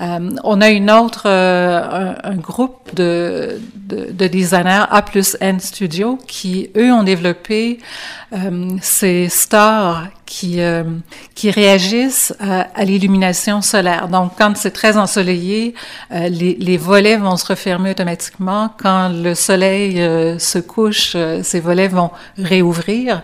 Euh, 0.00 0.30
on 0.44 0.60
a 0.60 0.70
une 0.70 0.90
autre, 0.90 1.22
euh, 1.26 2.14
un, 2.22 2.36
groupe 2.36 2.94
de, 2.94 3.60
de, 3.74 4.12
de, 4.12 4.26
designers 4.28 4.84
A 4.90 5.02
plus 5.02 5.36
N 5.40 5.58
Studio 5.58 6.18
qui, 6.26 6.70
eux, 6.76 6.92
ont 6.92 7.02
développé 7.02 7.80
euh, 8.32 8.76
ces 8.80 9.28
stores 9.28 10.04
qui, 10.28 10.60
euh, 10.60 10.84
qui 11.34 11.50
réagissent 11.50 12.34
à, 12.38 12.68
à 12.74 12.84
l'illumination 12.84 13.62
solaire. 13.62 14.08
Donc, 14.08 14.32
quand 14.36 14.54
c'est 14.56 14.70
très 14.70 14.98
ensoleillé, 14.98 15.74
euh, 16.12 16.28
les, 16.28 16.54
les, 16.60 16.76
volets 16.76 17.16
vont 17.16 17.36
se 17.38 17.46
refermer 17.46 17.92
automatiquement. 17.92 18.70
Quand 18.80 19.08
le 19.08 19.34
soleil 19.34 20.00
euh, 20.02 20.38
se 20.38 20.58
couche, 20.58 21.16
ces 21.42 21.60
volets 21.60 21.88
vont 21.88 22.10
réouvrir. 22.36 23.22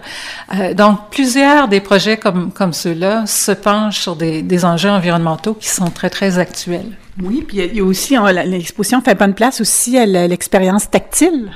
donc, 0.74 1.10
plusieurs 1.10 1.68
des 1.68 1.80
projets 1.80 2.16
comme, 2.16 2.50
comme 2.50 2.72
ceux-là 2.72 3.26
se 3.26 3.52
penchent 3.52 4.00
sur 4.00 4.16
des, 4.16 4.40
des 4.40 4.64
enjeux 4.64 4.90
environnementaux 4.90 5.54
qui 5.54 5.68
sont 5.68 5.90
très, 5.90 6.08
très 6.08 6.38
actuels. 6.38 6.96
Oui, 7.22 7.44
puis 7.46 7.58
il 7.58 7.76
y 7.76 7.80
a 7.80 7.84
aussi, 7.84 8.16
l'exposition 8.46 9.02
fait 9.02 9.14
bonne 9.14 9.34
place 9.34 9.60
aussi 9.60 9.98
à 9.98 10.06
l'expérience 10.06 10.90
tactile. 10.90 11.50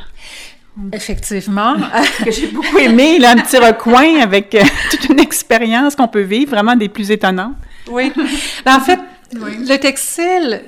Effectivement. 0.93 1.75
que 2.25 2.31
j'ai 2.31 2.47
beaucoup 2.53 2.79
aimé, 2.79 3.19
là, 3.19 3.33
un 3.33 3.37
petit 3.37 3.59
recoin 3.59 4.21
avec 4.21 4.55
euh, 4.55 4.63
toute 4.91 5.09
une 5.09 5.21
expérience 5.21 5.97
qu'on 5.97 6.09
peut 6.09 6.23
vivre, 6.23 6.51
vraiment 6.51 6.77
des 6.77 6.89
plus 6.89 7.11
étonnantes. 7.11 7.57
Oui. 7.91 8.13
Ben, 8.65 8.77
en 8.77 8.81
fait, 8.81 8.99
Le 9.33 9.77
textile, 9.77 10.63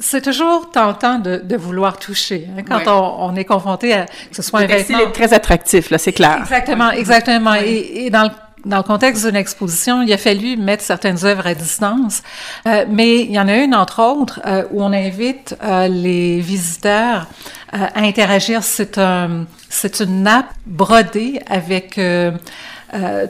c'est 0.00 0.22
toujours 0.22 0.70
tentant 0.70 1.18
de, 1.18 1.36
de 1.36 1.56
vouloir 1.56 1.98
toucher. 1.98 2.48
Hein, 2.56 2.62
quand 2.68 2.82
on, 2.86 3.30
on, 3.30 3.36
est 3.36 3.44
confronté 3.44 3.92
à 3.92 4.06
que 4.06 4.36
ce 4.36 4.42
soit 4.42 4.60
le 4.60 4.64
un 4.66 4.68
textile 4.68 5.00
est 5.00 5.12
très 5.12 5.32
attractif, 5.32 5.90
là, 5.90 5.98
c'est 5.98 6.12
clair. 6.12 6.38
Exactement, 6.40 6.90
exactement. 6.90 7.54
Et, 7.54 8.06
et, 8.06 8.10
dans 8.10 8.24
le 8.24 8.30
dans 8.64 8.78
le 8.78 8.82
contexte 8.82 9.26
d'une 9.26 9.36
exposition, 9.36 10.02
il 10.02 10.12
a 10.12 10.18
fallu 10.18 10.56
mettre 10.56 10.82
certaines 10.82 11.24
œuvres 11.24 11.46
à 11.46 11.54
distance, 11.54 12.22
euh, 12.66 12.84
mais 12.88 13.20
il 13.20 13.32
y 13.32 13.40
en 13.40 13.48
a 13.48 13.56
une, 13.56 13.74
entre 13.74 14.02
autres, 14.02 14.40
euh, 14.46 14.64
où 14.70 14.82
on 14.82 14.92
invite 14.92 15.56
euh, 15.62 15.88
les 15.88 16.40
visiteurs 16.40 17.26
euh, 17.74 17.78
à 17.94 18.00
interagir. 18.00 18.62
C'est 18.62 18.98
un, 18.98 19.46
c'est 19.68 20.00
une 20.00 20.22
nappe 20.22 20.52
brodée 20.66 21.40
avec 21.48 21.98
euh, 21.98 22.32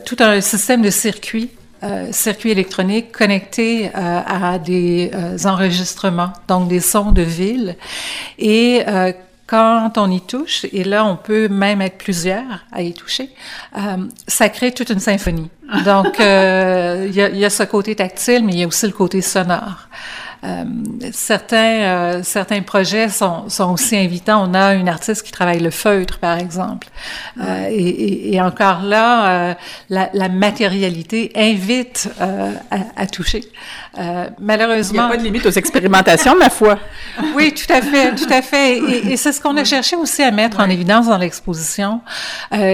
tout 0.05 0.17
un 0.19 0.41
système 0.41 0.81
de 0.81 0.89
circuits 0.89 1.51
euh, 1.83 2.11
circuits 2.11 2.51
électroniques 2.51 3.11
connectés 3.11 3.89
euh, 3.95 4.21
à 4.23 4.59
des 4.59 5.09
euh, 5.15 5.35
enregistrements, 5.45 6.31
donc 6.47 6.67
des 6.67 6.79
sons 6.79 7.11
de 7.11 7.23
ville. 7.23 7.75
Et 8.37 8.83
quand 9.51 9.97
on 9.97 10.09
y 10.09 10.21
touche, 10.21 10.65
et 10.71 10.85
là 10.85 11.03
on 11.03 11.17
peut 11.17 11.49
même 11.49 11.81
être 11.81 11.97
plusieurs 11.97 12.65
à 12.71 12.81
y 12.83 12.93
toucher, 12.93 13.29
euh, 13.77 13.97
ça 14.25 14.47
crée 14.47 14.71
toute 14.71 14.91
une 14.91 15.01
symphonie. 15.01 15.49
Donc 15.83 16.21
euh, 16.21 17.05
il 17.09 17.13
y, 17.13 17.21
a, 17.21 17.27
y, 17.29 17.43
a, 17.43 17.49
ce 17.49 17.63
côté 17.63 17.93
tactile, 17.93 18.45
mais 18.45 18.53
il 18.53 18.59
y 18.59 18.63
a 18.63 18.67
aussi 18.67 18.85
le 18.87 18.93
côté 18.93 19.21
sonore. 19.21 19.89
Euh, 20.43 20.63
certains, 21.11 21.57
euh, 21.57 22.23
certains 22.23 22.61
projets 22.61 23.09
sont, 23.09 23.47
sont 23.47 23.73
aussi 23.73 23.95
invitants. 23.95 24.49
On 24.49 24.53
a 24.55 24.73
une 24.73 24.89
artiste 24.89 25.23
qui 25.23 25.31
travaille 25.31 25.59
le 25.59 25.69
feutre, 25.69 26.17
par 26.17 26.39
exemple. 26.39 26.87
Euh, 27.39 27.67
et, 27.69 27.75
et, 27.75 28.35
et, 28.35 28.41
encore 28.41 28.81
là, 28.81 29.55
la, 29.89 30.09
la, 30.13 30.29
matérialité 30.29 31.31
invite 31.35 32.09
à, 32.19 32.77
à, 32.95 33.05
toucher. 33.05 33.43
malheureusement... 34.39 35.03
Il 35.03 35.05
n'y 35.05 35.05
a 35.05 35.09
pas 35.09 35.17
de 35.17 35.23
limite 35.23 35.45
aux 35.45 35.51
expérimentations, 35.51 36.35
ma 36.35 36.49
foi. 36.49 36.79
oui, 37.35 37.53
tout 37.53 37.71
à 37.71 37.81
fait, 37.81 38.15
tout 38.15 38.31
à 38.31 38.41
fait. 38.41 38.77
Et, 38.79 39.11
et 39.13 39.17
c'est 39.17 39.33
ce 39.33 39.41
qu'on 39.41 39.57
a 39.57 39.63
cherché 39.63 39.95
aussi 39.95 40.23
à 40.23 40.31
mettre 40.31 40.59
en 40.59 40.69
évidence 40.69 41.07
dans 41.07 41.17
l'exposition. 41.17 42.01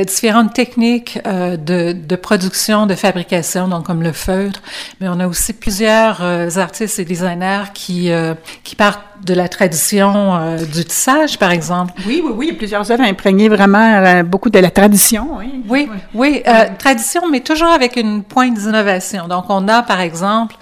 différentes 0.06 0.54
techniques 0.54 1.20
de, 1.26 1.92
de 1.92 2.16
production, 2.16 2.86
de 2.86 2.96
fabrication, 2.96 3.68
donc 3.68 3.86
comme 3.86 4.04
le 4.04 4.14
feutre, 4.14 4.62
mais 5.02 5.10
on 5.10 5.20
a 5.20 5.28
aussi 5.28 5.54
plusieurs 5.54 6.22
artistes 6.58 7.00
et 7.00 7.06
designers 7.06 7.57
qui, 7.74 8.12
euh, 8.12 8.34
qui 8.64 8.76
partent 8.76 9.02
de 9.24 9.34
la 9.34 9.48
tradition 9.48 10.36
euh, 10.36 10.58
du 10.58 10.86
tissage, 10.86 11.40
par 11.40 11.52
exemple. 11.52 11.94
Oui, 12.06 12.22
oui, 12.24 12.32
oui. 12.36 12.52
Plusieurs 12.54 12.90
œuvres 12.92 13.04
imprégnées 13.04 13.50
vraiment 13.50 13.96
euh, 14.04 14.24
beaucoup 14.24 14.50
de 14.50 14.60
la 14.60 14.72
tradition. 14.72 15.30
Oui, 15.68 15.90
oui, 16.14 16.44
euh, 16.48 16.66
tradition, 16.78 17.24
mais 17.30 17.42
toujours 17.42 17.70
avec 17.70 17.96
une 17.96 18.24
pointe 18.24 18.56
d'innovation. 18.56 19.28
Donc, 19.28 19.46
on 19.50 19.68
a, 19.68 19.84
par 19.84 20.00
exemple, 20.02 20.56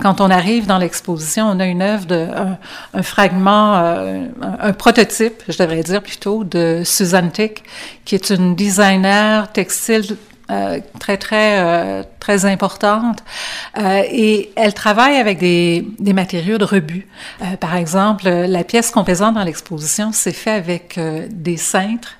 quand 0.00 0.20
on 0.20 0.30
arrive 0.30 0.66
dans 0.66 0.78
l'exposition, 0.78 1.46
on 1.46 1.60
a 1.60 1.66
une 1.66 1.82
œuvre 1.82 2.06
de 2.06 2.26
un, 2.36 2.58
un 2.94 3.02
fragment, 3.02 3.74
un, 3.74 4.28
un, 4.60 4.72
prototype, 4.72 5.42
je 5.48 5.56
devrais 5.56 5.82
dire 5.82 6.02
plutôt, 6.02 6.44
de 6.44 6.82
Suzanne 6.84 7.30
Tick, 7.30 7.62
qui 8.04 8.14
est 8.14 8.30
une 8.30 8.54
designer 8.54 9.50
textile 9.52 10.16
euh, 10.52 10.80
très, 10.98 11.16
très, 11.16 11.60
euh, 11.60 12.02
très 12.20 12.44
importante. 12.44 13.20
Euh, 13.78 14.02
et 14.10 14.52
elle 14.56 14.74
travaille 14.74 15.16
avec 15.16 15.38
des, 15.38 15.86
des 15.98 16.12
matériaux 16.12 16.58
de 16.58 16.64
rebut. 16.64 17.06
Par 17.60 17.74
exemple, 17.76 18.28
la 18.28 18.64
pièce 18.64 18.90
qu'on 18.90 19.04
présente 19.04 19.34
dans 19.34 19.44
l'exposition, 19.44 20.10
c'est 20.12 20.32
fait 20.32 20.50
avec 20.50 20.98
des 21.30 21.56
cintres 21.56 22.18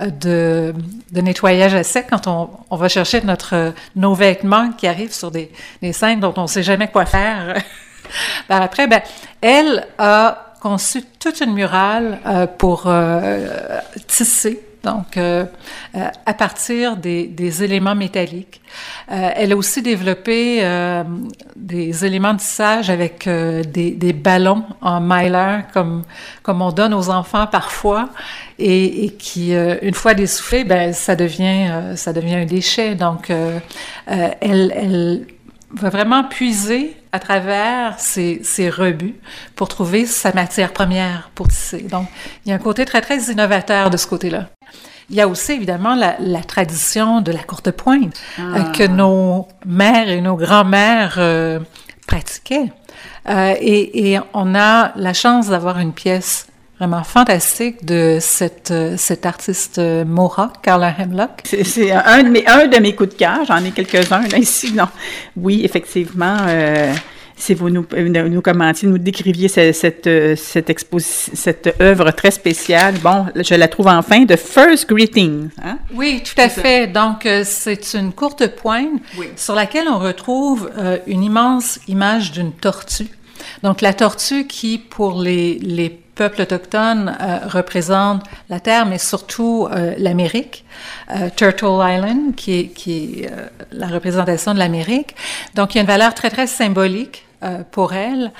de, 0.00 0.74
nettoyage 1.12 1.74
à 1.74 1.82
sec 1.82 2.06
quand 2.10 2.26
on, 2.26 2.50
on, 2.70 2.76
va 2.76 2.88
chercher 2.88 3.22
notre, 3.22 3.72
nos 3.96 4.14
vêtements 4.14 4.72
qui 4.72 4.86
arrivent 4.86 5.12
sur 5.12 5.30
des, 5.30 5.50
des 5.80 5.92
cintres 5.92 6.20
dont 6.20 6.34
on 6.36 6.42
ne 6.42 6.46
sait 6.48 6.62
jamais 6.62 6.88
quoi 6.88 7.06
faire. 7.06 7.54
ben 8.48 8.60
après, 8.60 8.86
ben, 8.86 9.00
elle 9.40 9.86
a 9.98 10.54
conçu 10.60 11.02
toute 11.18 11.40
une 11.40 11.54
murale 11.54 12.18
pour 12.58 12.92
tisser 14.08 14.60
donc 14.82 15.16
euh, 15.16 15.44
euh, 15.94 16.08
à 16.26 16.34
partir 16.34 16.96
des, 16.96 17.26
des, 17.26 17.62
éléments 17.62 17.94
métalliques. 17.94 18.60
Euh, 19.10 19.30
elle 19.36 19.52
a 19.52 19.56
aussi 19.56 19.82
développé 19.82 20.58
euh, 20.62 21.04
des 21.54 22.04
éléments 22.04 22.34
de 22.34 22.38
tissage 22.38 22.90
avec 22.90 23.26
euh, 23.26 23.62
des, 23.62 23.92
des, 23.92 24.12
ballons 24.12 24.64
en 24.80 25.00
mylar, 25.00 25.70
comme, 25.72 26.02
comme 26.42 26.62
on 26.62 26.72
donne 26.72 26.94
aux 26.94 27.10
enfants 27.10 27.46
parfois, 27.46 28.08
et, 28.58 29.04
et 29.04 29.10
qui, 29.10 29.52
une 29.52 29.94
fois 29.94 30.14
dessoufflés, 30.14 30.64
ben, 30.64 30.92
ça, 30.92 31.16
devient, 31.16 31.96
ça 31.96 32.12
devient 32.12 32.36
un 32.36 32.46
déchet. 32.46 32.94
Donc, 32.94 33.30
elle, 33.30 34.36
elle 34.40 35.26
va 35.74 35.88
vraiment 35.88 36.24
puiser 36.24 36.96
à 37.12 37.18
travers 37.18 37.98
ces, 37.98 38.40
rebuts 38.70 39.16
pour 39.56 39.68
trouver 39.68 40.06
sa 40.06 40.32
matière 40.32 40.72
première 40.72 41.30
pour 41.34 41.48
tisser. 41.48 41.82
Donc, 41.82 42.06
il 42.44 42.50
y 42.50 42.52
a 42.52 42.56
un 42.56 42.58
côté 42.58 42.84
très, 42.84 43.00
très 43.00 43.18
innovateur 43.30 43.90
de 43.90 43.96
ce 43.96 44.06
côté-là. 44.06 44.48
Il 45.10 45.16
y 45.16 45.20
a 45.20 45.28
aussi 45.28 45.52
évidemment 45.52 45.94
la, 45.94 46.16
la 46.20 46.42
tradition 46.42 47.20
de 47.20 47.32
la 47.32 47.42
courte 47.42 47.70
pointe 47.70 48.18
ah. 48.38 48.42
euh, 48.42 48.62
que 48.72 48.86
nos 48.86 49.48
mères 49.66 50.08
et 50.08 50.20
nos 50.20 50.36
grands-mères 50.36 51.16
euh, 51.18 51.58
pratiquaient. 52.06 52.72
Euh, 53.28 53.54
et, 53.60 54.12
et, 54.12 54.20
on 54.32 54.54
a 54.54 54.92
la 54.96 55.12
chance 55.12 55.48
d'avoir 55.48 55.78
une 55.78 55.92
pièce 55.92 56.46
vraiment 56.82 57.04
fantastique 57.04 57.84
de 57.84 58.18
cette, 58.20 58.74
cette 58.96 59.24
artiste 59.24 59.80
Maura, 60.04 60.52
Carla 60.62 60.92
Hemlock. 60.98 61.42
C'est 61.44 61.92
un, 61.92 62.24
de 62.24 62.28
mes, 62.28 62.44
un 62.48 62.66
de 62.66 62.78
mes 62.78 62.92
coups 62.96 63.10
de 63.10 63.14
cœur, 63.14 63.44
j'en 63.46 63.64
ai 63.64 63.70
quelques-uns 63.70 64.26
là 64.26 64.38
ici. 64.38 64.72
Non. 64.72 64.88
Oui, 65.36 65.60
effectivement. 65.64 66.38
Euh, 66.48 66.92
si 67.36 67.54
vous 67.54 67.70
nous, 67.70 67.86
euh, 67.94 68.28
nous 68.28 68.42
commentiez, 68.42 68.88
nous 68.88 68.98
décriviez 68.98 69.46
cette, 69.46 69.76
cette, 69.76 70.06
euh, 70.08 70.34
cette, 70.34 70.72
cette 71.06 71.76
œuvre 71.80 72.10
très 72.10 72.32
spéciale. 72.32 72.94
Bon, 73.00 73.26
je 73.36 73.54
la 73.54 73.68
trouve 73.68 73.86
enfin 73.86 74.24
de 74.24 74.34
First 74.34 74.88
Greeting. 74.88 75.50
Hein? 75.64 75.78
Oui, 75.94 76.20
tout 76.24 76.40
à 76.40 76.48
fait. 76.48 76.88
Donc, 76.88 77.26
euh, 77.26 77.42
c'est 77.44 77.94
une 77.94 78.12
courte 78.12 78.56
pointe 78.56 79.00
oui. 79.16 79.28
sur 79.36 79.54
laquelle 79.54 79.86
on 79.88 80.00
retrouve 80.00 80.68
euh, 80.78 80.98
une 81.06 81.22
immense 81.22 81.78
image 81.86 82.32
d'une 82.32 82.52
tortue. 82.52 83.06
Donc, 83.62 83.80
la 83.80 83.92
tortue 83.92 84.48
qui, 84.48 84.78
pour 84.78 85.20
les, 85.20 85.58
les 85.60 85.90
peuples 86.22 86.42
autochtones, 86.42 87.16
euh, 87.20 88.20
la 88.48 88.60
Terre, 88.60 88.86
mais 88.86 88.98
surtout 88.98 89.66
euh, 89.70 89.94
l'Amérique. 89.98 90.64
Euh, 91.10 91.30
Turtle 91.34 91.80
Island, 91.82 92.36
qui 92.36 92.60
est, 92.60 92.66
qui 92.68 93.22
est 93.22 93.30
la 93.72 93.88
représentation 93.88 94.54
de 94.54 94.58
l'Amérique. 94.60 95.16
Donc, 95.54 95.74
il 95.74 95.78
y 95.78 95.80
a 95.80 95.82
une 95.82 95.88
valeur 95.88 96.14
très, 96.14 96.30
très 96.30 96.46
symbolique 96.46 97.24
euh, 97.42 97.62
pour 97.72 97.92
elle. 97.92 98.30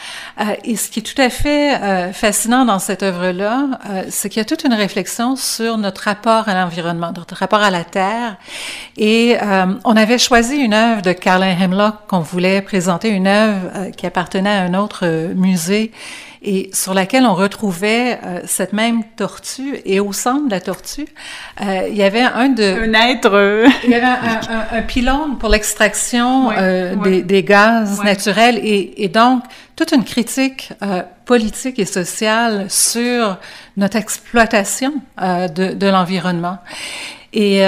Euh, 0.40 0.54
et 0.62 0.76
ce 0.76 0.88
qui 0.88 1.00
est 1.00 1.02
tout 1.02 1.20
à 1.20 1.28
fait 1.28 1.74
euh, 1.74 2.12
fascinant 2.12 2.64
dans 2.64 2.78
cette 2.78 3.02
œuvre-là, 3.02 3.66
c'est 4.08 4.28
qu'il 4.28 4.38
y 4.38 4.42
a 4.42 4.44
toute 4.44 4.62
une 4.62 4.74
réflexion 4.74 5.34
sur 5.34 5.76
notre 5.76 6.02
rapport 6.02 6.48
à 6.48 6.54
l'environnement, 6.54 7.10
notre 7.16 7.34
rapport 7.34 7.62
à 7.62 7.70
la 7.70 7.82
Terre. 7.82 8.36
Et 8.96 9.36
on 9.84 9.96
avait 9.96 10.18
choisi 10.18 10.56
une 10.56 10.74
œuvre 10.74 11.02
de 11.02 11.12
Carlin 11.12 11.56
Hemlock 11.60 11.94
qu'on 12.06 12.20
voulait 12.20 12.62
présenter, 12.62 13.08
une 13.08 13.26
œuvre 13.26 13.90
qui 13.96 14.06
appartenait 14.06 14.50
à 14.50 14.62
un 14.62 14.74
autre 14.74 15.32
musée 15.34 15.90
et 16.44 16.70
sur 16.72 16.92
laquelle 16.94 17.24
on 17.24 17.34
retrouvait 17.34 18.18
euh, 18.24 18.40
cette 18.46 18.72
même 18.72 19.04
tortue. 19.16 19.78
Et 19.84 20.00
au 20.00 20.12
centre 20.12 20.46
de 20.46 20.50
la 20.50 20.60
tortue, 20.60 21.06
euh, 21.60 21.88
il 21.88 21.96
y 21.96 22.02
avait 22.02 22.22
un 22.22 22.48
de... 22.48 22.88
Un 22.88 23.08
être... 23.08 23.66
il 23.84 23.90
y 23.90 23.94
avait 23.94 24.06
un, 24.06 24.40
un, 24.50 24.78
un 24.78 24.82
pylône 24.82 25.38
pour 25.38 25.48
l'extraction 25.48 26.48
ouais, 26.48 26.54
euh, 26.58 26.94
ouais. 26.96 27.10
des, 27.10 27.22
des, 27.22 27.42
gaz 27.42 27.98
ouais. 27.98 28.04
naturels 28.04 28.58
et, 28.62 29.04
et, 29.04 29.08
donc 29.08 29.44
toute 29.76 29.92
une 29.92 30.04
critique 30.04 30.72
euh, 30.82 31.02
politique 31.24 31.78
et 31.78 31.84
sociale 31.84 32.66
sur 32.68 33.38
notre 33.76 33.96
exploitation 33.96 34.94
euh, 35.20 35.48
de, 35.48 35.74
de 35.74 35.86
l'environnement. 35.86 36.58
Et 37.34 37.62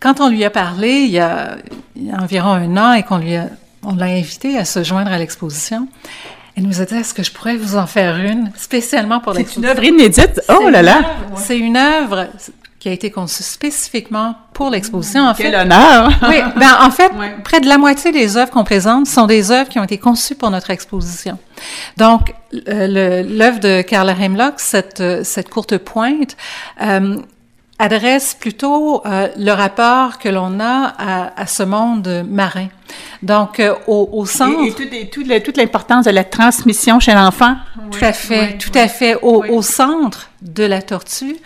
quand 0.00 0.20
on 0.20 0.28
lui 0.28 0.44
a 0.44 0.50
parlé 0.50 0.90
il 0.90 1.10
y 1.10 1.18
a, 1.18 1.56
il 1.96 2.08
y 2.08 2.12
a 2.12 2.20
environ 2.20 2.50
un 2.50 2.76
an 2.76 2.92
et 2.92 3.02
qu'on 3.02 3.16
lui 3.16 3.36
a, 3.36 3.46
on 3.82 3.94
l'a 3.94 4.04
invité 4.04 4.58
à 4.58 4.66
se 4.66 4.82
joindre 4.84 5.10
à 5.10 5.16
l'exposition, 5.16 5.88
elle 6.58 6.66
nous 6.66 6.80
a 6.80 6.84
dit, 6.84 6.94
est-ce 6.96 7.14
que 7.14 7.22
je 7.22 7.30
pourrais 7.30 7.56
vous 7.56 7.76
en 7.76 7.86
faire 7.86 8.16
une 8.16 8.50
spécialement 8.56 9.20
pour 9.20 9.32
C'est 9.36 9.54
une 9.54 9.64
œuvre 9.64 9.84
inédite. 9.84 10.40
Oh 10.48 10.68
là 10.68 10.82
là! 10.82 11.02
C'est 11.36 11.56
une 11.56 11.76
œuvre 11.76 12.26
qui 12.80 12.88
a 12.88 12.92
été 12.92 13.12
conçue 13.12 13.44
spécifiquement 13.44 14.34
pour 14.54 14.68
l'exposition. 14.68 15.22
En 15.22 15.34
Quel 15.34 15.54
honneur! 15.54 16.10
oui, 16.28 16.40
ben, 16.56 16.78
en 16.80 16.90
fait, 16.90 17.12
près 17.44 17.60
de 17.60 17.68
la 17.68 17.78
moitié 17.78 18.10
des 18.10 18.36
œuvres 18.36 18.50
qu'on 18.50 18.64
présente 18.64 19.06
sont 19.06 19.26
des 19.26 19.52
œuvres 19.52 19.68
qui 19.68 19.78
ont 19.78 19.84
été 19.84 19.98
conçues 19.98 20.34
pour 20.34 20.50
notre 20.50 20.70
exposition. 20.70 21.38
Donc, 21.96 22.34
l'œuvre 22.66 23.60
de 23.60 23.82
Carla 23.82 24.14
Hemlock, 24.20 24.54
cette, 24.56 25.02
cette 25.22 25.50
courte 25.50 25.78
pointe, 25.78 26.36
euh, 26.82 27.18
adresse 27.78 28.34
plutôt 28.34 29.02
euh, 29.06 29.28
le 29.36 29.52
rapport 29.52 30.18
que 30.18 30.28
l'on 30.28 30.58
a 30.60 30.94
à, 30.98 31.40
à, 31.40 31.46
ce 31.46 31.62
monde 31.62 32.26
marin. 32.28 32.68
Donc, 33.22 33.60
euh, 33.60 33.74
au, 33.86 34.08
au, 34.12 34.26
centre... 34.26 34.60
Et, 34.64 35.02
et, 35.02 35.08
tout, 35.08 35.22
toute 35.44 35.56
l'importance 35.56 36.04
de 36.06 36.10
la 36.10 36.24
transmission 36.24 36.98
chez 37.00 37.14
l'enfant. 37.14 37.56
Tout 37.90 38.04
à 38.04 38.12
fait, 38.12 38.58
tout 38.58 38.72
à 38.74 38.88
fait. 38.88 39.14
Au, 39.22 39.44
au, 39.44 39.62
centre 39.62 40.30
de 40.42 40.64
la 40.64 40.82
tortue, 40.82 41.36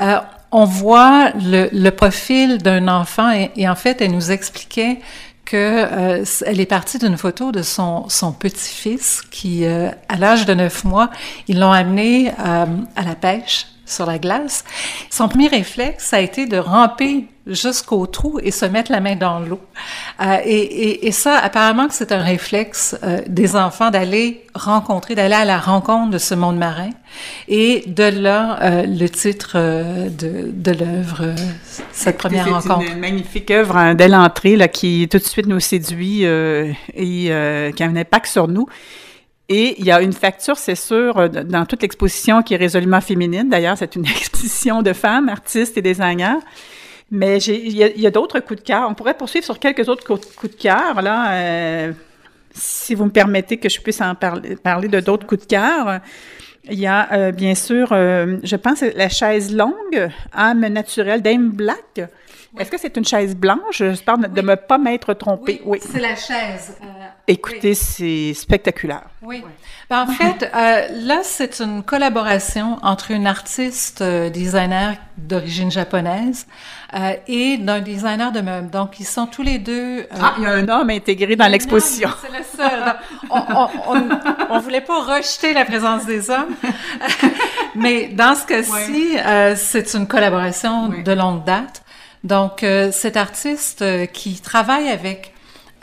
euh, 0.00 0.18
on 0.50 0.64
voit 0.64 1.30
le, 1.42 1.68
le 1.72 1.90
profil 1.90 2.58
d'un 2.58 2.88
enfant 2.88 3.30
et, 3.30 3.50
et, 3.56 3.68
en 3.68 3.74
fait, 3.74 4.00
elle 4.00 4.12
nous 4.12 4.30
expliquait 4.30 4.98
que 5.44 5.56
euh, 5.56 6.24
elle 6.46 6.60
est 6.60 6.66
partie 6.66 6.98
d'une 6.98 7.16
photo 7.16 7.52
de 7.52 7.62
son, 7.62 8.08
son 8.08 8.32
petit-fils 8.32 9.22
qui, 9.30 9.64
euh, 9.64 9.90
à 10.08 10.16
l'âge 10.16 10.46
de 10.46 10.54
neuf 10.54 10.84
mois, 10.84 11.10
ils 11.48 11.58
l'ont 11.58 11.72
amené 11.72 12.30
euh, 12.30 12.66
à 12.96 13.02
la 13.02 13.14
pêche 13.14 13.66
sur 13.92 14.06
la 14.06 14.18
glace. 14.18 14.64
Son 15.10 15.28
premier 15.28 15.48
réflexe 15.48 16.12
a 16.12 16.20
été 16.20 16.46
de 16.46 16.56
ramper 16.56 17.26
jusqu'au 17.46 18.06
trou 18.06 18.38
et 18.42 18.50
se 18.50 18.64
mettre 18.64 18.92
la 18.92 19.00
main 19.00 19.16
dans 19.16 19.40
l'eau. 19.40 19.60
Euh, 20.20 20.36
et, 20.44 20.60
et, 20.60 21.06
et, 21.06 21.12
ça, 21.12 21.38
apparemment 21.38 21.88
que 21.88 21.94
c'est 21.94 22.12
un 22.12 22.22
réflexe 22.22 22.96
euh, 23.02 23.20
des 23.26 23.56
enfants 23.56 23.90
d'aller 23.90 24.44
rencontrer, 24.54 25.14
d'aller 25.14 25.34
à 25.34 25.44
la 25.44 25.58
rencontre 25.58 26.10
de 26.10 26.18
ce 26.18 26.34
monde 26.34 26.56
marin. 26.56 26.90
Et 27.48 27.82
de 27.86 28.04
là, 28.04 28.58
euh, 28.62 28.86
le 28.86 29.08
titre 29.08 29.56
de, 29.56 30.50
de 30.52 30.70
l'œuvre, 30.70 31.34
cette 31.92 32.18
première 32.18 32.46
rencontre. 32.46 32.82
C'est 32.86 32.92
une 32.92 33.00
magnifique 33.00 33.50
œuvre 33.50 33.76
hein, 33.76 33.94
dès 33.94 34.08
l'entrée 34.08 34.56
là, 34.56 34.68
qui 34.68 35.08
tout 35.10 35.18
de 35.18 35.24
suite 35.24 35.46
nous 35.46 35.60
séduit 35.60 36.22
et 36.22 36.74
qui 36.94 37.30
a 37.82 37.86
un 37.86 37.96
impact 37.96 38.26
sur 38.26 38.46
nous. 38.46 38.66
Et 39.54 39.78
il 39.78 39.84
y 39.84 39.90
a 39.90 40.00
une 40.00 40.14
facture, 40.14 40.56
c'est 40.56 40.74
sûr, 40.74 41.28
dans 41.28 41.66
toute 41.66 41.82
l'exposition 41.82 42.42
qui 42.42 42.54
est 42.54 42.56
résolument 42.56 43.02
féminine. 43.02 43.50
D'ailleurs, 43.50 43.76
c'est 43.76 43.94
une 43.96 44.06
exposition 44.18 44.80
de 44.80 44.94
femmes, 44.94 45.28
artistes 45.28 45.76
et 45.76 45.82
designers. 45.82 46.40
Mais 47.10 47.36
il 47.42 47.76
y 47.76 48.06
a, 48.06 48.08
a 48.08 48.10
d'autres 48.10 48.40
coups 48.40 48.60
de 48.62 48.66
cœur. 48.66 48.86
On 48.88 48.94
pourrait 48.94 49.12
poursuivre 49.12 49.44
sur 49.44 49.58
quelques 49.58 49.86
autres 49.90 50.06
coups 50.06 50.56
de 50.56 50.58
cœur, 50.58 51.02
là, 51.02 51.32
euh, 51.32 51.92
si 52.54 52.94
vous 52.94 53.04
me 53.04 53.10
permettez 53.10 53.58
que 53.58 53.68
je 53.68 53.78
puisse 53.78 54.00
en 54.00 54.14
parler, 54.14 54.56
parler 54.56 54.88
de 54.88 55.00
d'autres 55.00 55.26
coups 55.26 55.42
de 55.42 55.46
cœur. 55.46 56.00
Il 56.70 56.78
y 56.80 56.86
a 56.86 57.12
euh, 57.12 57.32
bien 57.32 57.54
sûr, 57.54 57.88
euh, 57.92 58.38
je 58.42 58.56
pense, 58.56 58.80
la 58.80 59.10
chaise 59.10 59.54
longue, 59.54 60.10
âme 60.32 60.66
naturelle 60.68 61.20
d'Aime 61.20 61.50
Black. 61.50 61.98
Oui. 61.98 62.62
Est-ce 62.62 62.70
que 62.70 62.78
c'est 62.78 62.96
une 62.96 63.04
chaise 63.04 63.36
blanche? 63.36 63.78
J'espère 63.78 64.16
oui. 64.16 64.30
de 64.30 64.40
ne 64.40 64.54
pas 64.54 64.78
m'être 64.78 65.12
trompée. 65.12 65.60
Oui, 65.66 65.78
oui. 65.82 65.90
c'est 65.92 66.00
la 66.00 66.16
chaise. 66.16 66.78
Euh, 67.28 67.32
Écoutez, 67.32 67.74
c'est 67.74 68.34
spectaculaire. 68.34 69.04
Oui. 69.22 69.44
Ben, 69.88 70.02
en 70.02 70.06
fait, 70.08 70.50
euh, 70.54 70.88
là, 71.06 71.20
c'est 71.22 71.60
une 71.60 71.84
collaboration 71.84 72.78
entre 72.82 73.12
une 73.12 73.28
artiste 73.28 74.00
euh, 74.00 74.28
designer 74.28 74.96
d'origine 75.16 75.70
japonaise 75.70 76.46
euh, 76.94 77.12
et 77.28 77.58
d'un 77.58 77.80
designer 77.80 78.32
de 78.32 78.40
meubles. 78.40 78.70
Donc, 78.70 78.98
ils 78.98 79.06
sont 79.06 79.26
tous 79.26 79.42
les 79.42 79.58
deux... 79.58 80.06
ah, 80.20 80.34
il 80.38 80.44
y 80.44 80.46
a 80.46 80.50
un 80.50 80.68
homme 80.68 80.90
intégré 80.90 81.36
dans 81.36 81.46
l'exposition. 81.46 82.08
C'est 82.22 82.36
le 82.36 82.44
seul. 82.44 82.96
on 83.30 84.54
ne 84.56 84.60
voulait 84.60 84.80
pas 84.80 85.00
rejeter 85.00 85.52
la 85.52 85.64
présence 85.64 86.04
des 86.06 86.28
hommes, 86.28 86.54
mais 87.76 88.08
dans 88.08 88.34
ce 88.34 88.46
cas-ci, 88.46 89.16
c'est 89.56 89.94
une 89.94 90.08
collaboration 90.08 90.88
de 90.88 91.12
longue 91.12 91.44
date. 91.44 91.82
Donc, 92.24 92.64
cet 92.92 93.16
artiste 93.16 93.84
qui 94.12 94.40
travaille 94.40 94.88
avec 94.88 95.31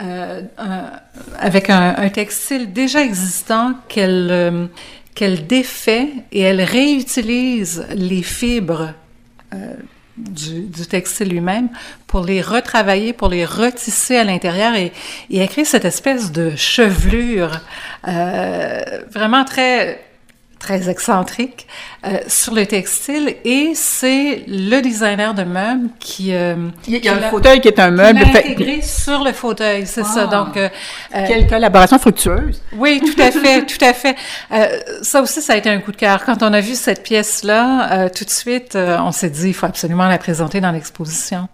euh, 0.02 0.42
un, 0.58 0.92
avec 1.38 1.70
un, 1.70 1.94
un, 1.96 2.08
textile 2.08 2.72
déjà 2.72 3.02
existant 3.02 3.74
qu'elle 3.88 4.28
euh, 4.30 4.66
qu'elle 5.14 5.46
défait 5.46 6.08
et 6.32 6.40
elle 6.40 6.62
réutilise 6.62 7.86
les 7.94 8.22
fibres 8.22 8.94
euh, 9.52 9.74
du, 10.16 10.62
du, 10.62 10.86
textile 10.86 11.28
lui-même 11.28 11.68
pour 12.06 12.24
les 12.24 12.40
retravailler, 12.40 13.12
pour 13.12 13.28
les 13.28 13.44
retisser 13.44 14.16
à 14.16 14.24
l'intérieur 14.24 14.74
et, 14.74 14.92
et 15.30 15.38
elle 15.38 15.48
crée 15.48 15.64
cette 15.64 15.84
espèce 15.84 16.32
de 16.32 16.54
chevelure 16.56 17.60
euh, 18.08 18.80
vraiment 19.10 19.44
très 19.44 20.00
très 20.60 20.88
excentrique 20.90 21.66
euh, 22.04 22.18
sur 22.28 22.54
le 22.54 22.66
textile 22.66 23.34
et 23.44 23.72
c'est 23.74 24.44
le 24.46 24.80
designer 24.80 25.34
de 25.34 25.42
meubles 25.42 25.88
qui 25.98 26.34
euh, 26.34 26.68
il 26.86 27.02
y 27.02 27.08
a 27.08 27.14
un 27.14 27.30
fauteuil 27.30 27.60
qui 27.60 27.68
est 27.68 27.80
un 27.80 27.90
meuble 27.90 28.20
fait... 28.26 28.38
intégré 28.38 28.82
sur 28.82 29.24
le 29.24 29.32
fauteuil 29.32 29.86
c'est 29.86 30.02
ah. 30.02 30.14
ça 30.14 30.26
donc 30.26 30.56
euh, 30.56 30.68
quelle 31.10 31.46
collaboration 31.46 31.98
fructueuse. 31.98 32.62
Oui 32.76 33.00
tout 33.00 33.20
à 33.20 33.30
fait 33.30 33.66
tout 33.66 33.84
à 33.84 33.94
fait. 33.94 34.16
Euh, 34.52 34.78
ça 35.02 35.22
aussi 35.22 35.40
ça 35.40 35.54
a 35.54 35.56
été 35.56 35.70
un 35.70 35.80
coup 35.80 35.92
de 35.92 35.96
cœur. 35.96 36.24
Quand 36.24 36.42
on 36.42 36.52
a 36.52 36.60
vu 36.60 36.74
cette 36.74 37.02
pièce 37.02 37.42
là 37.42 37.92
euh, 37.92 38.08
tout 38.14 38.24
de 38.24 38.30
suite 38.30 38.76
on 38.76 39.12
s'est 39.12 39.30
dit 39.30 39.48
il 39.48 39.54
faut 39.54 39.66
absolument 39.66 40.08
la 40.08 40.18
présenter 40.18 40.60
dans 40.60 40.72
l'exposition 40.72 41.48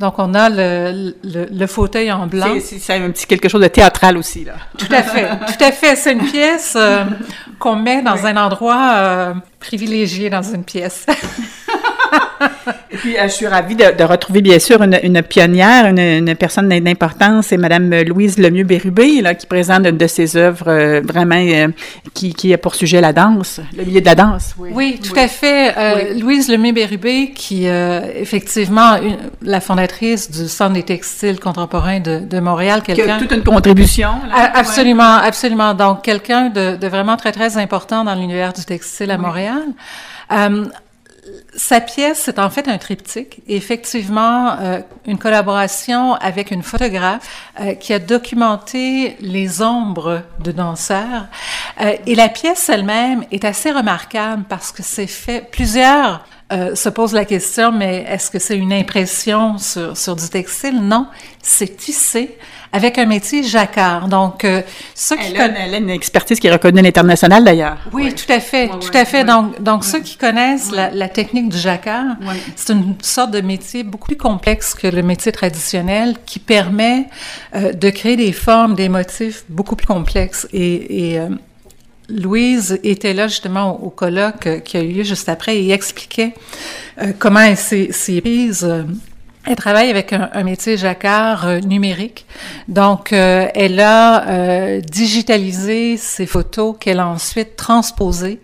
donc, 0.00 0.14
on 0.18 0.32
a 0.34 0.48
le, 0.48 1.14
le, 1.24 1.46
le 1.50 1.66
fauteuil 1.66 2.12
en 2.12 2.28
blanc. 2.28 2.56
C'est 2.60 2.94
un 2.94 3.10
petit 3.10 3.26
quelque 3.26 3.48
chose 3.48 3.62
de 3.62 3.66
théâtral 3.66 4.16
aussi, 4.16 4.44
là. 4.44 4.54
Tout 4.76 4.86
à 4.90 5.02
fait, 5.02 5.28
tout 5.46 5.64
à 5.64 5.72
fait. 5.72 5.96
C'est 5.96 6.12
une 6.12 6.24
pièce 6.24 6.74
euh, 6.76 7.04
qu'on 7.58 7.74
met 7.76 8.00
dans 8.02 8.14
oui. 8.14 8.26
un 8.30 8.36
endroit 8.36 8.92
euh, 8.94 9.34
privilégié 9.58 10.30
dans 10.30 10.42
une 10.42 10.62
pièce. 10.62 11.04
Et 12.90 12.96
puis, 12.96 13.16
je 13.22 13.28
suis 13.28 13.46
ravie 13.46 13.74
de, 13.76 13.96
de 13.96 14.04
retrouver, 14.04 14.40
bien 14.40 14.58
sûr, 14.58 14.82
une, 14.82 14.98
une 15.02 15.22
pionnière, 15.22 15.86
une, 15.86 15.98
une 15.98 16.34
personne 16.34 16.68
d'importance, 16.68 17.46
c'est 17.48 17.56
Madame 17.56 17.90
Louise 18.02 18.38
Lemieux-Bérubé, 18.38 19.20
là, 19.20 19.34
qui 19.34 19.46
présente 19.46 19.86
une 19.86 19.96
de 19.96 20.06
ses 20.06 20.36
œuvres 20.36 20.68
euh, 20.68 21.00
vraiment 21.04 21.36
euh, 21.36 21.68
qui, 22.14 22.32
qui 22.32 22.52
a 22.54 22.58
pour 22.58 22.74
sujet 22.74 23.00
la 23.00 23.12
danse, 23.12 23.60
le 23.76 23.84
milieu 23.84 24.00
de 24.00 24.06
la 24.06 24.14
danse. 24.14 24.54
Oui, 24.58 24.70
oui 24.72 25.00
tout 25.02 25.12
oui. 25.14 25.20
à 25.20 25.28
fait. 25.28 25.74
Euh, 25.76 26.12
oui. 26.14 26.20
Louise 26.20 26.48
Lemieux-Bérubé, 26.48 27.32
qui, 27.34 27.66
effectivement, 27.66 28.96
une, 28.96 29.16
la 29.42 29.60
fondatrice 29.60 30.30
du 30.30 30.48
Centre 30.48 30.74
des 30.74 30.82
textiles 30.82 31.40
contemporains 31.40 32.00
de, 32.00 32.20
de 32.20 32.40
Montréal, 32.40 32.82
quelqu'un... 32.82 33.04
Qui 33.04 33.10
a 33.10 33.18
toute 33.18 33.32
une 33.32 33.44
contribution. 33.44 34.10
Là, 34.28 34.50
absolument, 34.54 35.16
absolument. 35.16 35.74
Donc, 35.74 36.02
quelqu'un 36.02 36.48
de, 36.48 36.76
de, 36.76 36.88
vraiment 36.88 37.16
très, 37.16 37.32
très 37.32 37.56
important 37.56 38.04
dans 38.04 38.14
l'univers 38.14 38.52
du 38.52 38.64
textile 38.64 39.10
à 39.10 39.18
Montréal. 39.18 39.62
Euh, 40.32 40.64
sa 41.58 41.80
pièce, 41.80 42.22
c'est 42.24 42.38
en 42.38 42.50
fait 42.50 42.68
un 42.68 42.78
triptyque, 42.78 43.42
effectivement 43.48 44.56
euh, 44.60 44.80
une 45.06 45.18
collaboration 45.18 46.14
avec 46.14 46.52
une 46.52 46.62
photographe 46.62 47.28
euh, 47.60 47.74
qui 47.74 47.92
a 47.92 47.98
documenté 47.98 49.16
les 49.20 49.60
ombres 49.60 50.22
de 50.38 50.52
danseurs. 50.52 51.26
Euh, 51.80 51.96
et 52.06 52.14
la 52.14 52.28
pièce 52.28 52.68
elle-même 52.68 53.24
est 53.32 53.44
assez 53.44 53.72
remarquable 53.72 54.44
parce 54.48 54.70
que 54.70 54.84
c'est 54.84 55.08
fait 55.08 55.50
plusieurs 55.50 56.24
euh, 56.50 56.74
se 56.74 56.88
pose 56.88 57.12
la 57.12 57.24
question, 57.24 57.72
mais 57.72 58.06
est-ce 58.08 58.30
que 58.30 58.38
c'est 58.38 58.56
une 58.56 58.72
impression 58.72 59.58
sur, 59.58 59.96
sur 59.96 60.16
du 60.16 60.28
textile? 60.28 60.80
Non, 60.80 61.06
c'est 61.42 61.76
tissé 61.76 62.38
avec 62.72 62.98
un 62.98 63.06
métier 63.06 63.42
jacquard. 63.42 64.08
Donc, 64.08 64.44
euh, 64.44 64.62
ceux 64.94 65.16
qui 65.16 65.32
elle, 65.34 65.40
a, 65.40 65.46
elle 65.58 65.74
a 65.74 65.78
une 65.78 65.90
expertise 65.90 66.38
qui 66.38 66.46
est 66.46 66.52
reconnue 66.52 66.80
à 66.80 66.82
l'international 66.82 67.44
d'ailleurs. 67.44 67.78
Oui, 67.92 68.04
ouais. 68.04 68.12
tout 68.12 68.30
à 68.30 68.40
fait, 68.40 68.70
ouais, 68.70 68.78
tout 68.78 68.90
ouais, 68.92 69.00
à 69.00 69.04
fait. 69.04 69.24
Donc, 69.24 69.62
donc 69.62 69.84
ceux 69.84 70.00
qui 70.00 70.16
connaissent 70.16 70.70
la, 70.70 70.90
la, 70.90 71.08
technique 71.08 71.48
du 71.48 71.58
jacquard, 71.58 72.16
c'est 72.56 72.72
une 72.72 72.96
sorte 73.02 73.30
de 73.30 73.40
métier 73.40 73.82
beaucoup 73.82 74.08
plus 74.08 74.16
complexe 74.16 74.74
que 74.74 74.86
le 74.86 75.02
métier 75.02 75.32
traditionnel 75.32 76.16
qui 76.26 76.38
permet 76.38 77.06
euh, 77.54 77.72
de 77.72 77.90
créer 77.90 78.16
des 78.16 78.32
formes, 78.32 78.74
des 78.74 78.88
motifs 78.88 79.44
beaucoup 79.48 79.76
plus 79.76 79.86
complexes 79.86 80.46
et, 80.52 81.10
et 81.12 81.18
euh, 81.18 81.28
Louise 82.08 82.80
était 82.84 83.12
là 83.12 83.28
justement 83.28 83.82
au, 83.82 83.90
colloque 83.90 84.46
euh, 84.46 84.60
qui 84.60 84.76
a 84.76 84.82
eu 84.82 84.92
lieu 84.92 85.02
juste 85.02 85.28
après 85.28 85.58
et 85.58 85.72
expliquait 85.72 86.32
euh, 87.00 87.12
comment 87.18 87.40
elle 87.40 87.56
s'est 87.56 88.20
prise. 88.20 88.64
Euh, 88.64 88.84
elle 89.46 89.56
travaille 89.56 89.88
avec 89.88 90.12
un, 90.12 90.42
métier 90.42 90.76
jacquard 90.76 91.62
numérique. 91.62 92.26
Donc, 92.66 93.12
elle 93.12 93.80
a 93.80 94.78
digitalisé 94.80 95.96
ses 95.96 96.26
photos 96.26 96.76
qu'elle 96.78 97.00
a 97.00 97.08
ensuite 97.08 97.56
transposées 97.56 98.40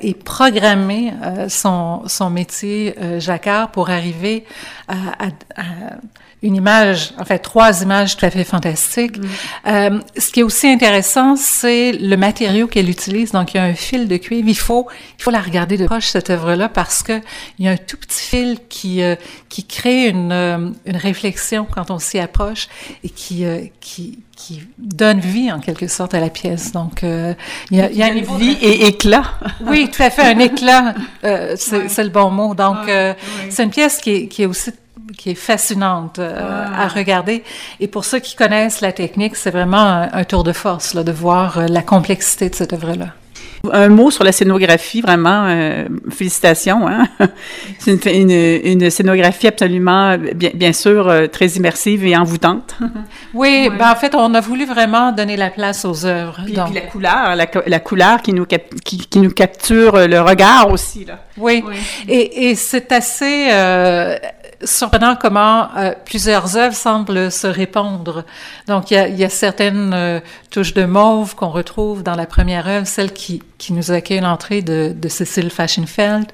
et 0.00 0.14
programmé 0.14 1.12
son, 1.48 2.04
son 2.06 2.30
métier 2.30 2.94
jacquard 3.18 3.72
pour 3.72 3.90
arriver 3.90 4.44
à, 4.86 5.26
à 5.56 5.66
une 6.42 6.54
image, 6.54 7.12
en 7.18 7.24
fait, 7.24 7.40
trois 7.40 7.82
images 7.82 8.16
tout 8.16 8.24
à 8.24 8.30
fait 8.30 8.44
fantastiques. 8.44 9.18
Mm. 9.18 9.26
Euh, 9.66 10.00
ce 10.16 10.30
qui 10.30 10.40
est 10.40 10.42
aussi 10.44 10.68
intéressant, 10.68 11.34
c'est 11.34 11.92
le 11.92 12.16
matériau 12.16 12.68
qu'elle 12.68 12.88
utilise. 12.88 13.32
Donc, 13.32 13.54
il 13.54 13.56
y 13.56 13.60
a 13.60 13.64
un 13.64 13.74
fil 13.74 14.06
de 14.06 14.16
cuivre. 14.16 14.48
Il 14.48 14.56
faut, 14.56 14.86
il 15.18 15.22
faut 15.22 15.32
la 15.32 15.40
regarder 15.40 15.76
de 15.76 15.86
proche, 15.86 16.06
cette 16.06 16.30
œuvre-là, 16.30 16.68
parce 16.68 17.02
que 17.02 17.20
il 17.58 17.64
y 17.64 17.68
a 17.68 17.72
un 17.72 17.76
tout 17.76 17.96
petit 17.96 18.22
fil 18.22 18.58
qui, 18.68 19.02
euh, 19.02 19.16
qui 19.48 19.64
crée 19.64 20.08
une, 20.08 20.30
euh, 20.30 20.70
une 20.86 20.96
réflexion 20.96 21.66
quand 21.68 21.90
on 21.90 21.98
s'y 21.98 22.20
approche 22.20 22.68
et 23.02 23.10
qui, 23.10 23.44
euh, 23.44 23.62
qui, 23.80 24.20
qui 24.36 24.62
donne 24.78 25.18
vie, 25.18 25.50
en 25.50 25.58
quelque 25.58 25.88
sorte, 25.88 26.14
à 26.14 26.20
la 26.20 26.30
pièce. 26.30 26.70
Donc, 26.70 27.02
il 27.02 27.76
y 27.76 27.80
a, 27.80 27.90
il 27.90 27.96
y 27.96 28.02
a 28.02 28.06
un 28.06 28.14
niveau 28.14 28.36
vie 28.36 28.54
de... 28.54 28.64
et 28.64 28.86
éclat. 28.86 29.24
oui, 29.66 29.90
tout 29.90 30.04
à 30.04 30.10
fait, 30.10 30.22
un 30.22 30.38
éclat, 30.38 30.94
c'est 31.56 31.78
ouais. 31.78 32.04
le 32.04 32.10
bon 32.10 32.30
mot. 32.30 32.54
Donc, 32.54 32.86
ouais, 32.86 33.16
ouais. 33.16 33.16
c'est 33.50 33.64
une 33.64 33.70
pièce 33.70 33.98
qui 33.98 34.10
est, 34.10 34.28
qui 34.28 34.44
est 34.44 34.46
aussi 34.46 34.70
qui 35.16 35.30
est 35.30 35.34
fascinante 35.34 36.18
à 36.18 36.88
regarder. 36.88 37.44
Et 37.80 37.88
pour 37.88 38.04
ceux 38.04 38.18
qui 38.18 38.36
connaissent 38.36 38.80
la 38.80 38.92
technique, 38.92 39.36
c'est 39.36 39.50
vraiment 39.50 39.78
un, 39.78 40.08
un, 40.12 40.24
tour 40.24 40.44
de 40.44 40.52
force 40.52 40.94
là, 40.94 41.04
de 41.04 41.12
voir 41.12 41.68
la 41.68 41.82
complexité 41.82 42.50
de 42.50 42.54
cette 42.54 42.72
œuvre-là. 42.72 43.14
Un 43.72 43.88
mot 43.88 44.10
sur 44.10 44.24
la 44.24 44.32
scénographie, 44.32 45.00
vraiment, 45.00 45.46
euh, 45.46 45.84
félicitations. 46.10 46.86
Hein? 46.86 47.08
C'est 47.78 48.04
une, 48.06 48.30
une, 48.30 48.90
scénographie 48.90 49.46
absolument, 49.46 50.16
bien, 50.18 50.50
bien 50.54 50.72
sûr, 50.72 51.08
euh, 51.08 51.26
très 51.26 51.46
immersive 51.48 52.04
et 52.06 52.16
envoûtante. 52.16 52.76
Oui, 53.34 53.70
ben, 53.78 53.90
en 53.90 53.96
fait, 53.96 54.14
on 54.14 54.34
a 54.34 54.40
voulu 54.40 54.64
vraiment 54.64 55.12
donner 55.12 55.36
la 55.36 55.50
place 55.50 55.84
aux 55.84 56.06
œuvres. 56.06 56.40
Puis, 56.44 56.54
puis 56.54 56.74
la 56.74 56.80
couleur, 56.82 57.36
la, 57.36 57.46
la, 57.66 57.80
couleur 57.80 58.22
qui 58.22 58.32
nous, 58.32 58.46
qui, 58.46 58.98
qui, 58.98 59.18
nous 59.18 59.30
capture 59.30 60.08
le 60.08 60.20
regard 60.20 60.70
aussi. 60.70 61.04
Là. 61.04 61.20
Oui, 61.36 61.62
oui. 61.66 61.76
et, 62.08 62.50
et 62.50 62.54
c'est 62.54 62.90
assez... 62.92 63.48
Euh, 63.50 64.16
surprenant 64.64 65.16
comment 65.16 65.68
euh, 65.76 65.92
plusieurs 66.04 66.56
œuvres 66.56 66.74
semblent 66.74 67.30
se 67.30 67.46
répondre. 67.46 68.24
Donc, 68.66 68.90
il 68.90 68.94
y 68.94 68.96
a, 68.96 69.08
il 69.08 69.16
y 69.16 69.24
a 69.24 69.28
certaines 69.28 69.92
euh, 69.94 70.20
touches 70.50 70.74
de 70.74 70.84
mauve 70.84 71.34
qu'on 71.34 71.50
retrouve 71.50 72.02
dans 72.02 72.16
la 72.16 72.26
première 72.26 72.66
œuvre, 72.66 72.86
celle 72.86 73.12
qui, 73.12 73.42
qui 73.58 73.72
nous 73.72 73.90
accueille 73.90 74.20
l'entrée 74.20 74.62
de, 74.62 74.94
de 74.96 75.08
Cécile 75.08 75.50
Fashionfeld, 75.50 76.26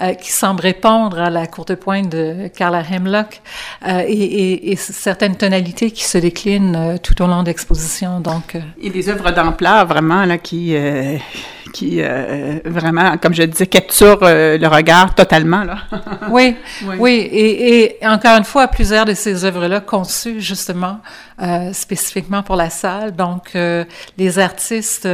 euh, 0.00 0.14
qui 0.14 0.32
semble 0.32 0.62
répondre 0.62 1.20
à 1.20 1.30
la 1.30 1.46
courte 1.46 1.74
pointe 1.74 2.08
de 2.08 2.48
Carla 2.48 2.82
Hemlock, 2.90 3.42
euh, 3.86 4.02
et, 4.06 4.12
et, 4.12 4.72
et, 4.72 4.76
certaines 4.76 5.36
tonalités 5.36 5.90
qui 5.90 6.04
se 6.04 6.18
déclinent 6.18 6.76
euh, 6.76 6.96
tout 6.96 7.20
au 7.22 7.26
long 7.26 7.42
de 7.42 7.48
l'exposition. 7.48 8.20
Donc, 8.20 8.56
et 8.80 8.90
des 8.90 9.08
œuvres 9.10 9.30
d'ampleur, 9.30 9.86
vraiment, 9.86 10.24
là, 10.24 10.38
qui 10.38 10.74
qui 11.72 12.00
euh, 12.00 12.58
vraiment, 12.64 13.16
comme 13.18 13.34
je 13.34 13.42
disais, 13.42 13.66
capture 13.66 14.18
euh, 14.22 14.58
le 14.58 14.68
regard 14.68 15.14
totalement. 15.14 15.64
Là. 15.64 15.78
oui, 16.30 16.56
oui, 16.84 16.96
oui. 16.98 17.12
Et, 17.32 18.02
et, 18.02 18.06
encore 18.06 18.36
une 18.36 18.44
fois, 18.44 18.68
plusieurs 18.68 19.04
de 19.04 19.14
ces 19.14 19.44
œuvres-là 19.44 19.80
conçues 19.80 20.40
justement 20.40 21.00
spécifiquement 21.72 22.42
pour 22.42 22.56
la 22.56 22.68
salle. 22.68 23.16
Donc, 23.16 23.52
euh, 23.54 23.84
les 24.18 24.38
artistes 24.38 25.08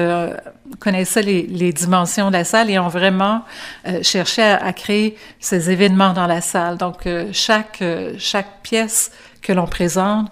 connaissaient 0.81 1.23
les, 1.23 1.47
les, 1.57 1.73
dimensions 1.73 2.29
de 2.29 2.35
la 2.35 2.45
salle 2.45 2.71
et 2.71 2.79
ont 2.79 2.89
vraiment 2.89 3.43
cherché 4.03 4.43
à, 4.43 4.57
à, 4.65 4.73
créer 4.73 5.17
ces 5.41 5.71
événements 5.71 6.13
dans 6.13 6.27
la 6.27 6.41
salle. 6.41 6.77
Donc, 6.77 7.09
chaque, 7.33 7.83
chaque 8.19 8.63
pièce 8.63 9.11
que 9.43 9.53
l'on 9.53 9.67
présente 9.67 10.31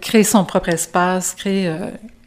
crée 0.00 0.24
son 0.24 0.44
propre 0.44 0.70
espace, 0.70 1.34
crée 1.34 1.70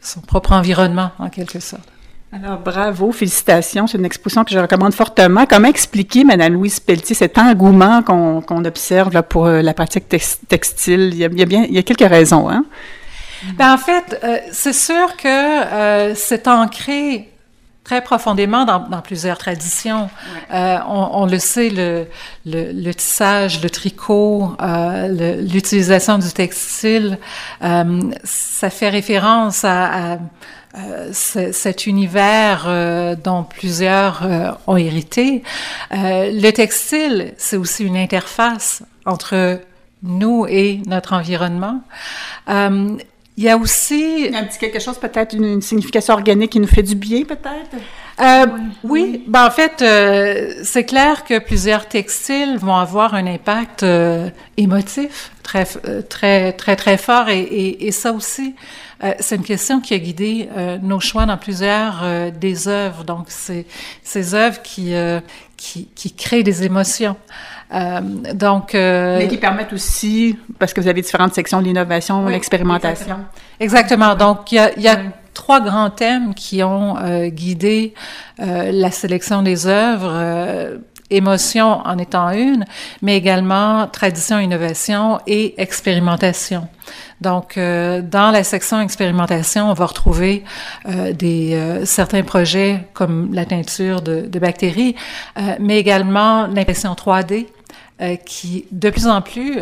son 0.00 0.20
propre 0.20 0.52
environnement 0.52 1.10
en 1.18 1.28
quelque 1.28 1.60
sorte. 1.60 1.88
Alors, 2.32 2.58
bravo, 2.58 3.10
félicitations. 3.10 3.88
C'est 3.88 3.98
une 3.98 4.04
exposition 4.04 4.44
que 4.44 4.52
je 4.52 4.58
recommande 4.58 4.94
fortement. 4.94 5.46
Comment 5.46 5.68
expliquer, 5.68 6.22
Mme 6.22 6.54
Louise 6.54 6.78
Pelletier, 6.78 7.16
cet 7.16 7.38
engouement 7.38 8.02
qu'on 8.02 8.40
qu 8.40 8.68
observe 8.68 9.12
là, 9.12 9.24
pour 9.24 9.46
euh, 9.46 9.62
la 9.62 9.74
pratique 9.74 10.08
textile? 10.08 11.10
Il 11.12 11.16
y, 11.16 11.24
a, 11.24 11.28
il 11.28 11.38
y, 11.38 11.42
a, 11.42 11.46
bien, 11.46 11.64
il 11.68 11.74
y 11.74 11.78
a 11.78 11.82
quelques 11.82 12.08
raisons, 12.08 12.48
hein? 12.48 12.64
Ben, 13.54 13.72
en 13.72 13.78
fait, 13.78 14.20
euh, 14.22 14.38
c'est 14.52 14.74
sûr 14.74 15.16
que 15.16 15.26
euh, 15.26 16.14
c'est 16.14 16.46
ancré 16.46 17.29
très 17.90 18.02
profondément 18.02 18.64
dans, 18.64 18.78
dans 18.88 19.00
plusieurs 19.00 19.36
traditions. 19.36 20.04
Ouais. 20.04 20.56
Euh, 20.56 20.78
on, 20.86 21.22
on, 21.22 21.26
le 21.26 21.40
sait, 21.40 21.70
le, 21.70 22.06
le, 22.46 22.70
le 22.70 22.94
tissage, 22.94 23.60
le 23.64 23.68
tricot, 23.68 24.56
euh, 24.62 25.36
l'utilisation 25.42 26.18
du 26.18 26.30
textile, 26.30 27.18
euh, 27.64 28.00
ça 28.22 28.70
fait 28.70 28.90
référence 28.90 29.64
à, 29.64 30.12
à 30.12 30.18
euh, 30.78 31.10
cet 31.12 31.88
univers 31.88 32.66
euh, 32.68 33.16
dont 33.16 33.42
plusieurs 33.42 34.20
euh, 34.22 34.52
ont 34.68 34.76
hérité. 34.76 35.42
le 35.90 36.50
textile, 36.52 37.34
c'est 37.38 37.56
aussi 37.56 37.84
une 37.84 37.96
interface 37.96 38.84
entre 39.04 39.58
nous 40.04 40.46
et 40.48 40.80
notre 40.86 41.12
environnement. 41.12 41.82
Il 43.40 43.44
y 43.44 43.48
a 43.48 43.56
aussi... 43.56 44.30
Un 44.34 44.44
petit 44.44 44.58
quelque 44.58 44.78
chose, 44.78 44.98
peut-être 44.98 45.34
une, 45.34 45.44
une, 45.44 45.62
signification 45.62 46.12
organique 46.12 46.52
qui 46.52 46.60
nous 46.60 46.66
fait 46.66 46.82
du 46.82 46.94
bien, 46.94 47.24
peut-être? 47.24 47.74
Euh, 48.20 48.46
oui, 48.84 49.12
oui. 49.12 49.24
Ben, 49.26 49.46
en 49.46 49.50
fait, 49.50 49.80
euh, 49.80 50.52
c'est 50.62 50.84
clair 50.84 51.24
que 51.24 51.38
plusieurs 51.38 51.88
textiles 51.88 52.58
vont 52.58 52.76
avoir 52.76 53.14
un 53.14 53.26
impact 53.26 53.82
euh, 53.82 54.28
émotif 54.58 55.32
très, 55.42 55.64
très, 55.64 56.52
très, 56.52 56.76
très 56.76 56.98
fort 56.98 57.30
et, 57.30 57.40
et, 57.40 57.86
et 57.86 57.92
ça 57.92 58.12
aussi, 58.12 58.54
c'est 59.20 59.36
une 59.36 59.44
question 59.44 59.80
qui 59.80 59.94
a 59.94 59.98
guidé 59.98 60.50
nos 60.82 61.00
choix 61.00 61.24
dans 61.24 61.38
plusieurs 61.38 62.04
des 62.32 62.68
œuvres. 62.68 63.04
Donc, 63.04 63.28
c'est 63.28 63.64
ces 64.02 64.34
œuvres 64.34 64.60
qui, 64.60 64.92
qui, 65.56 65.88
qui 65.94 66.12
créent 66.12 66.42
des 66.42 66.64
émotions. 66.64 67.16
Euh, 67.72 68.00
donc, 68.34 68.74
euh, 68.74 69.18
mais 69.18 69.28
qui 69.28 69.36
permettent 69.36 69.72
aussi, 69.72 70.36
parce 70.58 70.72
que 70.72 70.80
vous 70.80 70.88
avez 70.88 71.02
différentes 71.02 71.34
sections, 71.34 71.60
l'innovation, 71.60 72.24
oui, 72.24 72.32
l'expérimentation. 72.32 73.18
Exactement. 73.60 74.14
exactement. 74.14 74.14
Donc, 74.16 74.52
il 74.52 74.56
y 74.56 74.58
a, 74.58 74.78
y 74.78 74.88
a 74.88 74.96
oui. 74.96 75.08
trois 75.34 75.60
grands 75.60 75.90
thèmes 75.90 76.34
qui 76.34 76.62
ont 76.62 76.96
euh, 76.98 77.28
guidé 77.28 77.94
euh, 78.40 78.70
la 78.72 78.90
sélection 78.90 79.42
des 79.42 79.66
œuvres. 79.66 80.10
Euh, 80.12 80.78
émotion 81.10 81.80
en 81.84 81.98
étant 81.98 82.30
une, 82.30 82.64
mais 83.02 83.16
également 83.16 83.88
tradition, 83.88 84.38
innovation 84.38 85.18
et 85.26 85.60
expérimentation. 85.60 86.68
Donc, 87.20 87.58
euh, 87.58 88.00
dans 88.00 88.30
la 88.30 88.44
section 88.44 88.80
expérimentation, 88.80 89.70
on 89.70 89.74
va 89.74 89.86
retrouver 89.86 90.42
euh, 90.88 91.12
des 91.12 91.54
euh, 91.54 91.84
certains 91.84 92.22
projets 92.22 92.86
comme 92.94 93.34
la 93.34 93.44
teinture 93.44 94.00
de, 94.00 94.22
de 94.22 94.38
bactéries, 94.38 94.94
mais 95.58 95.78
également 95.78 96.46
l'impression 96.46 96.92
3D 96.92 97.46
qui, 98.24 98.66
de 98.70 98.90
plus 98.90 99.06
en 99.06 99.20
plus, 99.20 99.60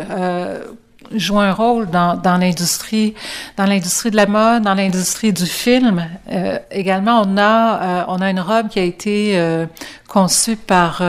joue 1.15 1.39
un 1.39 1.51
rôle 1.51 1.89
dans, 1.89 2.37
l'industrie, 2.39 3.15
dans 3.57 3.65
l'industrie 3.65 4.11
de 4.11 4.15
la 4.15 4.27
mode, 4.27 4.63
dans 4.63 4.73
l'industrie 4.73 5.33
du 5.33 5.45
film. 5.45 6.05
Euh, 6.31 6.59
également, 6.71 7.21
on 7.25 7.37
a, 7.37 7.81
euh, 7.81 8.03
on 8.07 8.21
a 8.21 8.29
une 8.29 8.39
robe 8.39 8.69
qui 8.69 8.79
a 8.79 8.83
été 8.83 9.33
euh, 9.35 9.65
conçue 10.07 10.55
par 10.55 11.01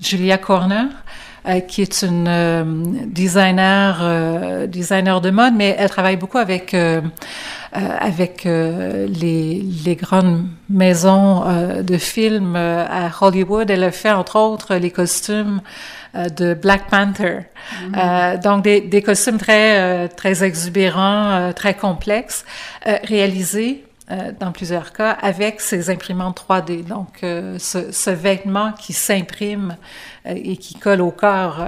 Julia 0.00 0.38
Corner, 0.38 0.86
qui 1.68 1.82
est 1.82 2.02
une 2.02 3.06
designer, 3.06 4.66
designer 4.66 5.20
de 5.20 5.30
mode, 5.30 5.54
mais 5.54 5.76
elle 5.78 5.88
travaille 5.88 6.16
beaucoup 6.16 6.38
avec 6.38 6.76
avec 7.72 8.44
les, 8.44 9.64
les 9.84 9.96
grandes 9.96 10.46
maisons 10.70 11.44
de 11.82 11.98
films 11.98 12.56
à 12.56 13.10
Hollywood. 13.20 13.70
Elle 13.70 13.84
a 13.84 13.90
fait 13.90 14.12
entre 14.12 14.36
autres 14.36 14.76
les 14.76 14.90
costumes 14.90 15.60
euh, 15.60 16.05
de 16.36 16.54
Black 16.54 16.88
Panther. 16.90 17.36
Mm 17.36 17.92
-hmm. 17.92 17.98
euh, 17.98 18.36
donc 18.38 18.64
des, 18.64 18.80
des, 18.80 19.02
costumes 19.02 19.38
très 19.38 19.68
euh, 19.80 20.08
très 20.08 20.42
exubérants, 20.42 21.30
euh, 21.30 21.52
très 21.52 21.74
complexes, 21.74 22.44
euh, 22.86 22.96
réalisés 23.04 23.82
dans 24.38 24.52
plusieurs 24.52 24.92
cas 24.92 25.10
avec 25.20 25.60
ces 25.60 25.90
imprimantes 25.90 26.38
3D. 26.48 26.84
Donc 26.86 27.12
ce, 27.58 27.90
ce, 27.90 28.10
vêtement 28.10 28.70
qui 28.82 28.92
s'imprime 28.92 29.76
et 30.24 30.56
qui 30.56 30.74
colle 30.74 31.00
au 31.00 31.10
corps 31.10 31.58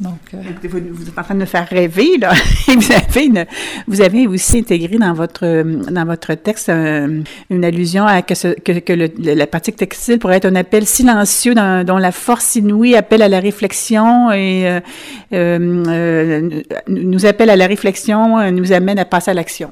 donc, 0.00 0.18
euh... 0.34 0.38
vous, 0.64 0.80
vous, 0.90 1.08
êtes 1.08 1.18
en 1.18 1.22
train 1.22 1.34
de 1.34 1.40
me 1.40 1.44
faire 1.44 1.68
rêver, 1.68 2.18
là. 2.18 2.32
vous, 2.66 2.92
avez 2.92 3.26
une, 3.26 3.46
vous 3.86 4.00
avez 4.00 4.26
aussi 4.26 4.58
intégré 4.58 4.98
dans 4.98 5.12
votre, 5.12 5.62
dans 5.90 6.04
votre 6.04 6.34
texte 6.34 6.68
euh, 6.68 7.22
une 7.48 7.64
allusion 7.64 8.04
à 8.04 8.22
que, 8.22 8.34
ce, 8.34 8.48
que, 8.48 8.80
que 8.80 8.92
le, 8.92 9.08
la 9.18 9.46
pratique 9.46 9.76
textile 9.76 10.18
pourrait 10.18 10.38
être 10.38 10.46
un 10.46 10.56
appel 10.56 10.84
silencieux 10.84 11.54
dans, 11.54 11.84
dont 11.86 11.98
la 11.98 12.10
force 12.10 12.56
inouïe 12.56 12.96
appelle 12.96 13.22
à 13.22 13.28
la 13.28 13.38
réflexion 13.38 14.32
et 14.32 14.66
euh, 14.68 14.80
euh 15.32 16.60
nous 16.88 17.26
appelle 17.26 17.50
à 17.50 17.56
la 17.56 17.66
réflexion, 17.66 18.50
nous 18.50 18.72
amène 18.72 18.98
à 18.98 19.04
passer 19.04 19.30
à 19.30 19.34
l'action. 19.34 19.70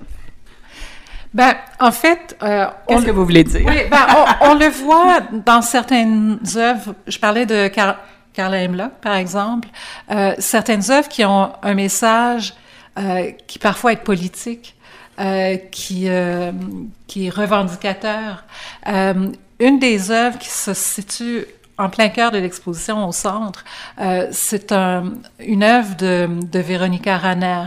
Ben, 1.35 1.55
en 1.81 1.93
fait, 1.93 2.37
euh, 2.43 2.67
qu'est-ce 2.87 3.07
que 3.07 3.11
vous 3.11 3.25
voulez 3.25 3.45
dire? 3.45 3.63
Oui, 3.67 3.77
ben, 3.91 4.07
on, 4.43 4.51
on, 4.51 4.55
le 4.55 4.69
voit 4.69 5.21
dans 5.47 5.63
certaines 5.63 6.39
œuvres. 6.57 6.95
Je 7.07 7.19
parlais 7.19 7.47
de 7.47 7.69
Car 7.69 7.97
Carla 8.33 8.59
Hemlock, 8.59 8.92
par 9.01 9.14
exemple, 9.14 9.68
euh, 10.11 10.35
certaines 10.38 10.90
œuvres 10.90 11.09
qui 11.09 11.25
ont 11.25 11.53
un 11.62 11.75
message 11.75 12.55
euh, 12.99 13.31
qui 13.47 13.59
parfois 13.59 13.92
est 13.92 14.05
politique, 14.05 14.75
euh, 15.18 15.57
qui, 15.71 16.09
euh, 16.09 16.53
qui 17.07 17.27
est 17.27 17.31
revendicateur. 17.31 18.45
Euh, 18.88 19.29
une 19.61 19.79
des 19.79 20.11
œuvres 20.11 20.38
qui 20.38 20.49
se 20.49 20.75
situe 20.75 21.47
en 21.79 21.88
plein 21.88 22.11
cœur 22.11 22.31
de 22.31 22.38
l'exposition 22.38 23.09
au 23.09 23.12
centre, 23.12 23.64
euh, 24.01 24.29
c'est 24.31 24.73
un, 24.73 25.14
une 25.38 25.62
œuvre 25.62 25.97
de, 25.97 26.29
de 26.51 26.59
Véronica 26.59 27.16
Ranner. 27.18 27.64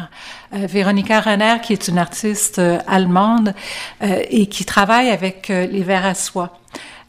Véronica 0.51 1.19
Ranner, 1.19 1.55
qui 1.61 1.73
est 1.73 1.87
une 1.87 1.97
artiste 1.97 2.61
allemande 2.87 3.53
et 4.01 4.47
qui 4.47 4.63
travaille 4.63 5.09
avec 5.09 5.49
les 5.49 5.83
vers 5.83 6.05
à 6.05 6.13
soie. 6.13 6.59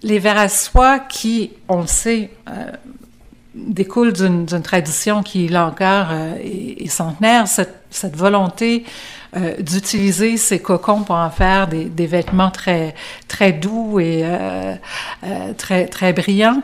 Les 0.02 0.18
vers 0.18 0.38
à 0.38 0.48
soie 0.48 0.98
qui, 0.98 1.52
on 1.68 1.82
le 1.82 1.86
sait, 1.86 2.30
découle 3.56 4.12
d'une 4.12 4.62
tradition 4.62 5.22
qui, 5.22 5.48
là 5.48 5.66
encore, 5.66 6.08
euh, 6.10 6.34
est, 6.42 6.88
centenaire, 6.88 7.48
cette, 7.48 7.82
cette 7.90 8.16
volonté 8.16 8.84
d'utiliser 9.58 10.38
ces 10.38 10.60
cocons 10.60 11.02
pour 11.02 11.16
en 11.16 11.28
faire 11.28 11.68
des, 11.68 11.84
des 11.86 12.06
vêtements 12.06 12.50
très 12.50 12.94
très 13.28 13.52
doux 13.52 14.00
et 14.00 14.24
très 15.58 15.88
très 15.88 16.14
brillants. 16.14 16.62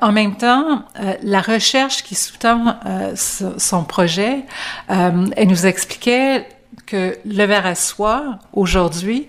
en 0.00 0.12
même 0.12 0.36
temps, 0.36 0.84
la 1.24 1.40
recherche 1.40 2.04
qui 2.04 2.14
sous-tend 2.14 2.76
son 3.16 3.82
projet, 3.82 4.44
elle 4.88 5.48
nous 5.48 5.66
expliquait 5.66 6.46
que 6.86 7.18
le 7.24 7.44
verre 7.44 7.66
à 7.66 7.74
soie, 7.74 8.38
aujourd'hui, 8.52 9.26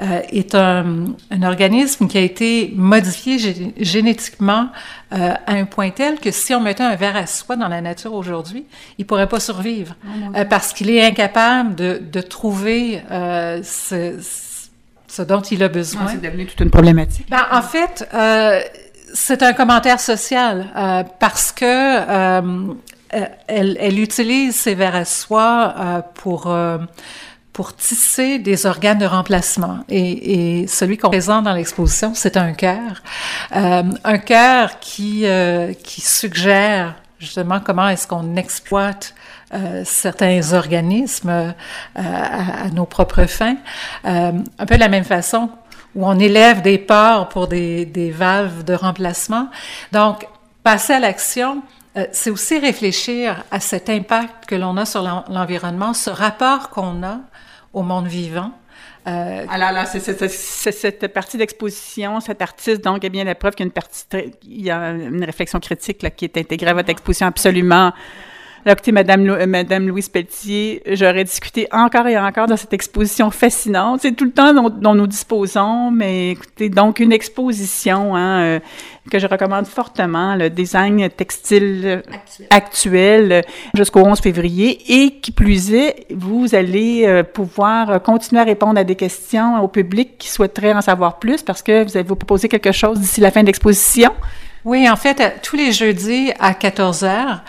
euh, 0.00 0.20
est 0.30 0.54
un, 0.54 1.06
un, 1.30 1.42
organisme 1.42 2.06
qui 2.06 2.18
a 2.18 2.20
été 2.20 2.72
modifié 2.76 3.36
génétiquement 3.78 4.68
euh, 5.12 5.34
à 5.46 5.52
un 5.52 5.64
point 5.64 5.90
tel 5.90 6.20
que 6.20 6.30
si 6.30 6.54
on 6.54 6.60
mettait 6.60 6.84
un 6.84 6.94
verre 6.94 7.16
à 7.16 7.26
soie 7.26 7.56
dans 7.56 7.66
la 7.66 7.80
nature 7.80 8.12
aujourd'hui, 8.14 8.64
il 8.98 9.06
pourrait 9.06 9.28
pas 9.28 9.40
survivre 9.40 9.96
oh 10.04 10.36
euh, 10.36 10.44
parce 10.44 10.72
qu'il 10.72 10.90
est 10.90 11.04
incapable 11.04 11.74
de, 11.74 12.00
de 12.00 12.20
trouver 12.20 13.02
euh, 13.10 13.60
ce, 13.64 14.18
ce, 15.08 15.22
dont 15.22 15.40
il 15.40 15.64
a 15.64 15.68
besoin. 15.68 16.06
c'est 16.06 16.20
devenu 16.20 16.46
toute 16.46 16.60
une 16.60 16.70
problématique. 16.70 17.26
Ben, 17.28 17.46
en 17.50 17.62
fait, 17.62 18.08
c'est 19.14 19.42
un 19.42 19.52
commentaire 19.52 19.98
social 19.98 20.66
parce 21.18 21.50
que 21.50 22.76
elle, 23.48 23.76
elle, 23.80 23.98
utilise 23.98 24.54
ces 24.54 24.74
verres 24.74 24.94
à 24.94 25.04
soie 25.06 26.04
pour 26.14 26.54
pour 27.58 27.74
tisser 27.74 28.38
des 28.38 28.66
organes 28.66 28.98
de 28.98 29.04
remplacement. 29.04 29.80
Et, 29.88 30.60
et 30.60 30.66
celui 30.68 30.96
qu'on 30.96 31.08
présente 31.08 31.42
dans 31.42 31.54
l'exposition, 31.54 32.12
c'est 32.14 32.36
un 32.36 32.52
cœur. 32.52 33.02
Euh, 33.56 33.82
un 34.04 34.18
cœur 34.18 34.78
qui, 34.78 35.26
euh, 35.26 35.72
qui 35.72 36.00
suggère 36.00 36.94
justement 37.18 37.58
comment 37.58 37.88
est-ce 37.88 38.06
qu'on 38.06 38.36
exploite 38.36 39.12
euh, 39.52 39.82
certains 39.84 40.52
organismes 40.52 41.30
euh, 41.30 41.50
à, 41.96 42.66
à, 42.66 42.68
nos 42.68 42.86
propres 42.86 43.26
fins. 43.26 43.56
Euh, 44.04 44.30
un 44.56 44.66
peu 44.66 44.76
de 44.76 44.80
la 44.80 44.88
même 44.88 45.02
façon 45.02 45.50
où 45.96 46.06
on 46.06 46.16
élève 46.16 46.62
des 46.62 46.78
porcs 46.78 47.28
pour 47.28 47.48
des, 47.48 47.86
des 47.86 48.12
valves 48.12 48.62
de 48.62 48.74
remplacement. 48.74 49.48
Donc, 49.90 50.28
passer 50.62 50.92
à 50.92 51.00
l'action, 51.00 51.62
c'est 52.12 52.30
aussi 52.30 52.58
réfléchir 52.58 53.44
à 53.50 53.60
cet 53.60 53.88
impact 53.88 54.46
que 54.46 54.54
l'on 54.54 54.76
a 54.76 54.84
sur 54.84 55.02
l'environnement, 55.02 55.94
ce 55.94 56.10
rapport 56.10 56.70
qu'on 56.70 57.02
a 57.02 57.20
au 57.72 57.82
monde 57.82 58.06
vivant. 58.06 58.52
Euh, 59.06 59.46
Alors 59.48 59.72
là, 59.72 59.86
c'est 59.86 60.72
cette 60.72 61.06
partie 61.08 61.38
d'exposition, 61.38 62.20
cet 62.20 62.42
artiste, 62.42 62.84
donc, 62.84 63.04
est 63.04 63.10
bien 63.10 63.24
la 63.24 63.34
preuve 63.34 63.54
qu'il 63.54 63.64
y 63.64 63.66
a 63.66 63.68
une 63.68 63.72
partie, 63.72 64.04
il 64.42 64.62
y 64.62 64.70
a 64.70 64.90
une 64.90 65.24
réflexion 65.24 65.60
critique 65.60 66.02
là, 66.02 66.10
qui 66.10 66.26
est 66.26 66.36
intégrée 66.36 66.70
à 66.70 66.74
votre 66.74 66.90
exposition 66.90 67.26
absolument 67.26 67.92
écoutez, 68.66 68.92
Madame, 68.92 69.28
euh, 69.28 69.46
Madame 69.46 69.88
Louise 69.88 70.08
Pelletier, 70.08 70.82
j'aurais 70.92 71.24
discuté 71.24 71.68
encore 71.72 72.06
et 72.06 72.18
encore 72.18 72.46
dans 72.46 72.56
cette 72.56 72.72
exposition 72.72 73.30
fascinante. 73.30 74.00
C'est 74.02 74.12
tout 74.12 74.24
le 74.24 74.32
temps 74.32 74.52
dont, 74.70 74.94
nous 74.94 75.06
disposons, 75.06 75.90
mais 75.90 76.32
écoutez, 76.32 76.68
donc 76.68 77.00
une 77.00 77.12
exposition 77.12 78.16
hein, 78.16 78.40
euh, 78.40 78.60
que 79.10 79.18
je 79.18 79.26
recommande 79.26 79.66
fortement, 79.66 80.34
le 80.34 80.50
design 80.50 81.08
textile 81.10 82.02
actuel, 82.50 83.44
jusqu'au 83.74 84.00
11 84.00 84.20
février. 84.20 84.78
Et 84.88 85.20
qui 85.20 85.32
plus 85.32 85.72
est, 85.72 86.06
vous 86.14 86.54
allez 86.54 87.04
euh, 87.06 87.22
pouvoir 87.22 88.02
continuer 88.02 88.42
à 88.42 88.44
répondre 88.44 88.78
à 88.78 88.84
des 88.84 88.96
questions 88.96 89.62
au 89.62 89.68
public 89.68 90.18
qui 90.18 90.28
souhaiterait 90.28 90.74
en 90.74 90.80
savoir 90.80 91.18
plus 91.18 91.42
parce 91.42 91.62
que 91.62 91.84
vous 91.84 91.96
allez 91.96 92.06
vous 92.06 92.16
proposer 92.16 92.48
quelque 92.48 92.72
chose 92.72 93.00
d'ici 93.00 93.20
la 93.20 93.30
fin 93.30 93.42
de 93.42 93.46
l'exposition. 93.46 94.12
Oui, 94.68 94.86
en 94.86 94.96
fait, 94.96 95.40
tous 95.40 95.56
les 95.56 95.72
jeudis 95.72 96.30
à 96.38 96.52
14 96.52 97.02
heures, 97.02 97.40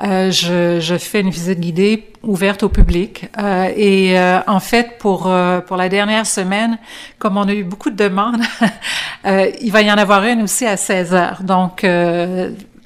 euh, 0.00 0.30
je, 0.30 0.96
fais 0.96 1.22
une 1.22 1.30
visite 1.30 1.58
guidée 1.58 2.06
ouverte 2.22 2.62
au 2.62 2.68
public. 2.68 3.26
Euh, 3.36 3.68
et 3.74 4.16
euh, 4.16 4.38
en 4.46 4.60
fait, 4.60 4.96
pour 5.00 5.28
pour 5.66 5.76
la 5.76 5.88
dernière 5.88 6.24
semaine, 6.24 6.78
comme 7.18 7.36
on 7.36 7.48
a 7.48 7.52
eu 7.52 7.64
beaucoup 7.64 7.90
de 7.90 7.96
demandes, 7.96 8.42
il 9.24 9.72
va 9.72 9.82
y 9.82 9.90
en 9.90 9.96
avoir 9.96 10.22
une 10.22 10.42
aussi 10.42 10.66
à 10.66 10.76
16 10.76 11.14
heures. 11.14 11.42
Donc 11.42 11.84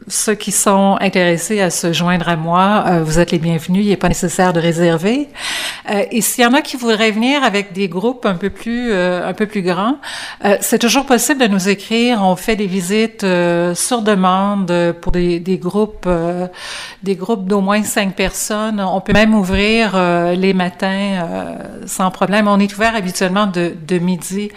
ceux 0.09 0.35
qui 0.35 0.53
sont 0.53 0.97
intéressés 1.01 1.61
à 1.61 1.71
se 1.71 1.93
joindre 1.93 2.29
à 2.29 2.37
moi, 2.37 2.85
euh, 2.87 3.03
vous 3.05 3.19
êtes 3.19 3.31
les 3.31 3.39
bienvenus. 3.39 3.85
Il 3.85 3.89
n'est 3.89 3.97
pas 3.97 4.09
nécessaire 4.09 4.53
de 4.53 4.61
réserver. 4.61 5.29
Euh, 5.91 6.05
et 6.11 6.21
s'il 6.21 6.45
y 6.45 6.47
en 6.47 6.53
a 6.55 6.63
qui 6.63 6.77
voudraient 6.77 7.11
venir 7.11 7.43
avec 7.45 7.73
des 7.73 7.89
groupes 7.89 8.27
un 8.27 8.35
peu 8.35 8.51
plus 8.51 8.93
euh, 8.93 9.29
un 9.29 9.33
peu 9.35 9.47
plus 9.47 9.63
grands, 9.63 9.97
euh, 10.45 10.57
c'est 10.61 10.79
toujours 10.79 11.07
possible 11.07 11.41
de 11.41 11.47
nous 11.47 11.69
écrire. 11.69 12.21
On 12.23 12.37
fait 12.37 12.57
des 12.57 12.67
visites 12.67 13.25
euh, 13.25 13.75
sur 13.75 14.03
demande 14.03 14.73
pour 15.01 15.13
des, 15.13 15.41
des 15.41 15.59
groupes 15.59 16.09
des 17.03 17.17
groupes 17.17 17.47
d'au 17.47 17.61
moins 17.61 17.83
cinq 17.83 18.15
personnes. 18.15 18.81
On 18.81 19.01
peut 19.01 19.13
même 19.13 19.35
ouvrir 19.35 19.97
les 20.35 20.55
matins 20.55 21.57
sans 21.87 22.11
problème. 22.11 22.49
On 22.49 22.59
est 22.59 22.73
ouvert 22.75 22.95
habituellement 22.95 23.47
de, 23.47 23.75
de 23.87 23.99
midi 23.99 24.51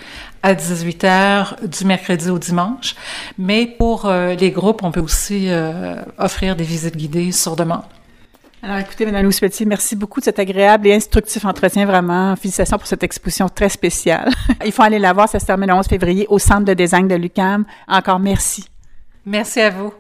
à 0.46 0.54
18h 0.54 1.68
du 1.68 1.86
mercredi 1.86 2.30
au 2.30 2.38
dimanche. 2.38 2.96
Mais 3.40 3.66
pour 3.66 4.06
euh, 4.06 4.36
les 4.36 4.52
groupes, 4.52 4.84
on 4.84 4.92
peut 4.92 5.00
aussi 5.00 5.48
euh, 5.50 5.96
offrir 6.20 6.56
des 6.56 6.64
visites 6.64 6.96
guidées 6.96 7.32
sur 7.32 7.56
demande. 7.56 7.82
Alors, 8.62 8.78
écoutez, 8.78 9.08
Mme 9.08 9.24
Louise 9.24 9.40
Petit, 9.40 9.66
merci 9.66 9.96
beaucoup 9.96 10.20
de 10.20 10.26
cet 10.26 10.38
agréable 10.38 10.88
et 10.88 10.94
instructif 10.94 11.46
entretien. 11.46 11.86
Vraiment, 11.86 12.36
félicitations 12.36 12.78
pour 12.78 12.88
cette 12.88 13.04
exposition 13.04 13.50
très 13.50 13.70
spéciale. 13.70 14.30
Il 14.66 14.72
faut 14.72 14.84
aller 14.84 15.00
la 15.00 15.14
voir, 15.14 15.28
ça 15.28 15.40
se 15.40 15.46
termine 15.48 15.70
le 15.70 15.76
11 15.76 15.88
février 15.88 16.28
au 16.30 16.38
Centre 16.38 16.66
de 16.66 16.76
design 16.76 17.08
de 17.08 17.16
l'UCAM. 17.16 17.66
Encore 17.88 18.20
merci. 18.20 18.66
Merci 19.26 19.62
à 19.62 19.72
vous. 19.72 19.94